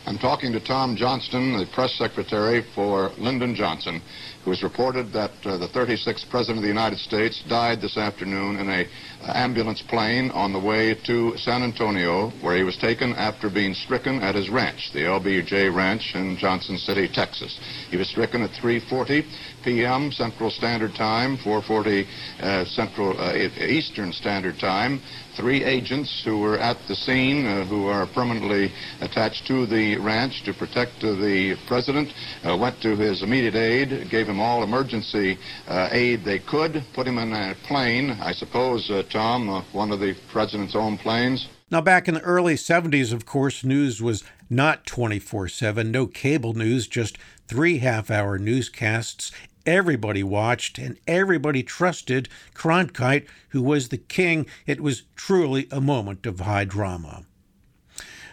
I'm 0.05 0.19
talking 0.19 0.51
to 0.53 0.61
Tom 0.61 0.97
Johnson, 0.97 1.57
the 1.57 1.67
press 1.73 1.95
secretary 1.95 2.65
for 2.75 3.11
Lyndon 3.19 3.55
Johnson, 3.55 4.03
who 4.45 4.51
has 4.51 4.61
reported 4.65 5.13
that 5.13 5.31
uh, 5.45 5.59
the 5.59 5.69
36th 5.69 6.29
President 6.29 6.59
of 6.59 6.63
the 6.63 6.69
United 6.69 6.99
States 6.99 7.41
died 7.49 7.81
this 7.81 7.97
afternoon 7.97 8.59
in 8.59 8.69
a 8.69 8.83
uh, 8.83 9.33
ambulance 9.37 9.81
plane 9.81 10.31
on 10.33 10.53
the 10.53 10.59
way 10.59 10.97
to 11.07 11.37
San 11.37 11.63
Antonio, 11.63 12.31
where 12.41 12.57
he 12.57 12.65
was 12.65 12.77
taken 12.79 13.13
after 13.15 13.49
being 13.49 13.75
stricken 13.75 14.21
at 14.23 14.35
his 14.35 14.51
ranch, 14.51 14.91
the 14.93 15.03
LBJ 15.03 15.73
Ranch 15.73 16.17
in 16.17 16.37
Johnson 16.37 16.79
City, 16.79 17.07
Texas. 17.07 17.57
He 17.89 17.97
was 17.97 18.09
stricken 18.09 18.43
at 18.43 18.51
3:40 18.51 19.23
p.m. 19.63 20.11
Central 20.11 20.51
Standard 20.51 20.97
Time, 20.97 21.39
4:40 21.39 22.07
uh, 22.41 22.65
Central 22.65 23.17
uh, 23.21 23.37
Eastern 23.37 24.13
Standard 24.13 24.59
Time. 24.59 25.01
Three 25.37 25.65
agents 25.65 26.23
who 26.25 26.39
were 26.39 26.59
at 26.59 26.77
the 26.89 26.95
scene, 26.95 27.47
uh, 27.47 27.65
who 27.65 27.87
are 27.87 28.07
permanently 28.07 28.73
attached 29.01 29.47
to 29.47 29.67
the 29.67 29.97
ranch 29.97 30.43
to 30.45 30.53
protect 30.53 31.03
uh, 31.03 31.13
the 31.13 31.57
president, 31.67 32.13
uh, 32.45 32.57
went 32.57 32.81
to 32.83 32.97
his 32.97 33.23
immediate 33.23 33.55
aid, 33.55 34.11
gave 34.11 34.29
him 34.29 34.41
all 34.41 34.63
emergency 34.63 35.39
uh, 35.69 35.89
aid 35.91 36.25
they 36.25 36.39
could, 36.39 36.85
put 36.95 37.07
him 37.07 37.19
in 37.19 37.33
a 37.33 37.55
plane, 37.67 38.11
I 38.11 38.33
suppose, 38.33 38.91
uh, 38.91 39.03
Tom, 39.11 39.49
uh, 39.49 39.63
one 39.73 39.91
of 39.91 40.01
the 40.01 40.15
president's 40.31 40.77
own 40.77 40.99
planes. 40.99 41.49
Now, 41.71 41.81
back 41.81 42.07
in 42.07 42.15
the 42.15 42.21
early 42.21 42.57
70s, 42.57 43.15
of 43.15 43.25
course, 43.25 43.65
news 43.65 44.03
was 44.03 44.25
not 44.51 44.85
24 44.85 45.49
7, 45.49 45.91
no 45.91 46.07
cable 46.07 46.53
news, 46.53 46.87
just 46.87 47.17
three 47.49 47.79
half 47.79 48.11
hour 48.11 48.39
newscasts. 48.39 49.33
Everybody 49.65 50.23
watched 50.23 50.79
and 50.79 50.99
everybody 51.07 51.63
trusted 51.63 52.29
Cronkite, 52.55 53.27
who 53.51 53.63
was 53.63 53.89
the 53.89 53.99
king. 53.99 54.47
It 54.67 54.81
was 54.81 55.05
truly 55.15 55.69
a 55.71 55.81
moment 55.81 56.27
of 56.27 56.41
high 56.41 56.65
drama. 56.65 57.25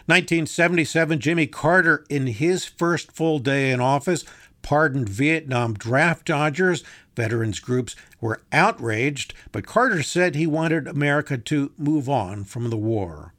1977, 0.06 1.20
Jimmy 1.20 1.46
Carter, 1.46 2.04
in 2.08 2.26
his 2.26 2.64
first 2.64 3.12
full 3.12 3.38
day 3.38 3.70
in 3.70 3.80
office, 3.80 4.24
pardoned 4.62 5.08
Vietnam 5.08 5.74
draft 5.74 6.26
dodgers. 6.26 6.82
Veterans 7.14 7.60
groups 7.60 7.94
were 8.20 8.42
outraged, 8.50 9.34
but 9.52 9.66
Carter 9.66 10.02
said 10.02 10.34
he 10.34 10.46
wanted 10.46 10.88
America 10.88 11.38
to 11.38 11.70
move 11.78 12.08
on 12.08 12.44
from 12.44 12.70
the 12.70 12.76
war. 12.76 13.34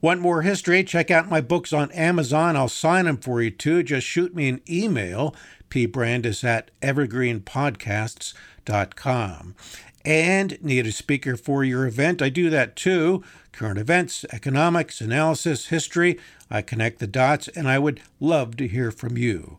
Want 0.00 0.20
more 0.20 0.42
history? 0.42 0.82
Check 0.82 1.12
out 1.12 1.30
my 1.30 1.40
books 1.40 1.72
on 1.72 1.92
Amazon. 1.92 2.56
I'll 2.56 2.68
sign 2.68 3.04
them 3.04 3.18
for 3.18 3.40
you 3.40 3.52
too. 3.52 3.84
Just 3.84 4.04
shoot 4.04 4.34
me 4.34 4.48
an 4.48 4.60
email, 4.68 5.36
pbrandus 5.72 6.44
at 6.44 6.70
evergreenpodcasts.com. 6.82 9.54
And 10.04 10.62
need 10.62 10.86
a 10.86 10.92
speaker 10.92 11.36
for 11.36 11.64
your 11.64 11.86
event? 11.86 12.20
I 12.20 12.28
do 12.28 12.50
that 12.50 12.76
too. 12.76 13.24
Current 13.52 13.78
events, 13.78 14.26
economics, 14.30 15.00
analysis, 15.00 15.68
history. 15.68 16.18
I 16.50 16.60
connect 16.60 16.98
the 16.98 17.06
dots, 17.06 17.48
and 17.48 17.66
I 17.68 17.78
would 17.78 18.02
love 18.20 18.56
to 18.56 18.68
hear 18.68 18.90
from 18.90 19.16
you. 19.16 19.56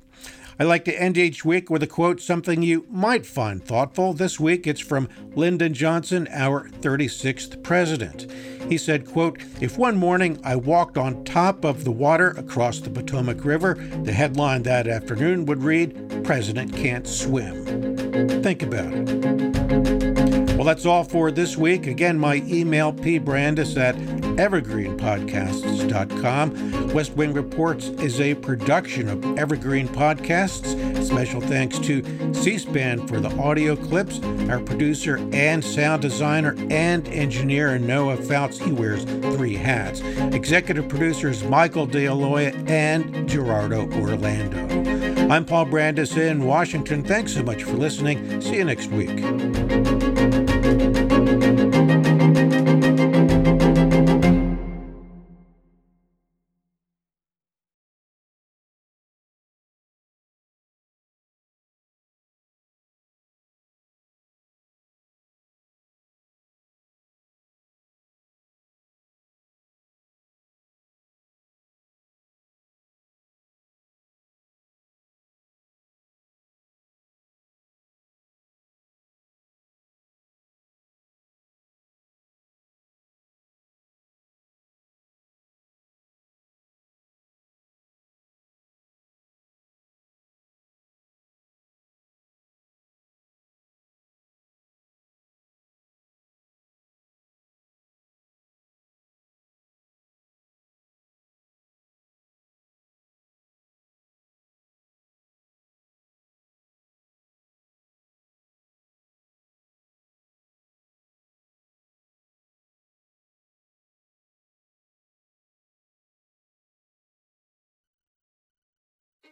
I 0.60 0.64
like 0.64 0.86
to 0.86 1.02
end 1.02 1.18
each 1.18 1.44
week 1.44 1.70
with 1.70 1.84
a 1.84 1.88
quote, 1.88 2.22
something 2.22 2.62
you 2.62 2.86
might 2.90 3.26
find 3.26 3.64
thoughtful. 3.64 4.14
This 4.14 4.40
week 4.40 4.68
it's 4.68 4.80
from 4.80 5.10
Lyndon 5.36 5.74
Johnson, 5.74 6.28
our 6.32 6.70
36th 6.70 7.64
president. 7.64 8.32
He 8.70 8.78
said, 8.78 9.08
quote, 9.08 9.40
If 9.60 9.78
one 9.78 9.98
morning 9.98 10.40
I 10.44 10.56
walked 10.56 10.98
on 10.98 11.24
top 11.24 11.64
of 11.64 11.84
the 11.84 11.92
water 11.92 12.30
across 12.32 12.80
the 12.80 12.90
Potomac 12.90 13.44
River, 13.44 13.76
the 14.04 14.14
headline 14.14 14.64
that 14.64 14.88
afternoon 14.88 15.46
would 15.46 15.64
read, 15.64 16.24
President 16.24 16.76
Can't 16.76 17.08
Swim. 17.08 17.66
Think 18.44 18.64
about 18.64 18.94
it. 18.94 19.63
Well, 20.64 20.74
that's 20.74 20.86
all 20.86 21.04
for 21.04 21.30
this 21.30 21.58
week. 21.58 21.88
Again, 21.88 22.18
my 22.18 22.36
email, 22.46 22.94
pbrandus 22.94 23.76
at 23.76 23.98
evergreenpodcasts.com. 24.38 26.94
West 26.94 27.12
Wing 27.18 27.34
Reports 27.34 27.90
is 27.90 28.22
a 28.22 28.36
production 28.36 29.10
of 29.10 29.38
Evergreen 29.38 29.90
Podcasts. 29.90 31.06
Special 31.06 31.42
thanks 31.42 31.80
to 31.80 32.02
C 32.34 32.58
SPAN 32.58 33.06
for 33.08 33.20
the 33.20 33.38
audio 33.38 33.76
clips, 33.76 34.22
our 34.50 34.62
producer 34.62 35.18
and 35.34 35.62
sound 35.62 36.02
designer 36.02 36.56
and 36.70 37.10
engineer 37.10 37.78
Noah 37.78 38.16
Fouts. 38.16 38.58
He 38.58 38.72
wears 38.72 39.04
three 39.04 39.58
hats. 39.58 40.00
Executive 40.34 40.88
producers 40.88 41.44
Michael 41.44 41.86
DeAloia 41.86 42.70
and 42.70 43.28
Gerardo 43.28 43.92
Orlando. 44.00 45.30
I'm 45.30 45.44
Paul 45.44 45.66
Brandus 45.66 46.16
in 46.16 46.46
Washington. 46.46 47.04
Thanks 47.04 47.34
so 47.34 47.44
much 47.44 47.64
for 47.64 47.74
listening. 47.74 48.40
See 48.40 48.56
you 48.56 48.64
next 48.64 48.92
week. 48.92 49.83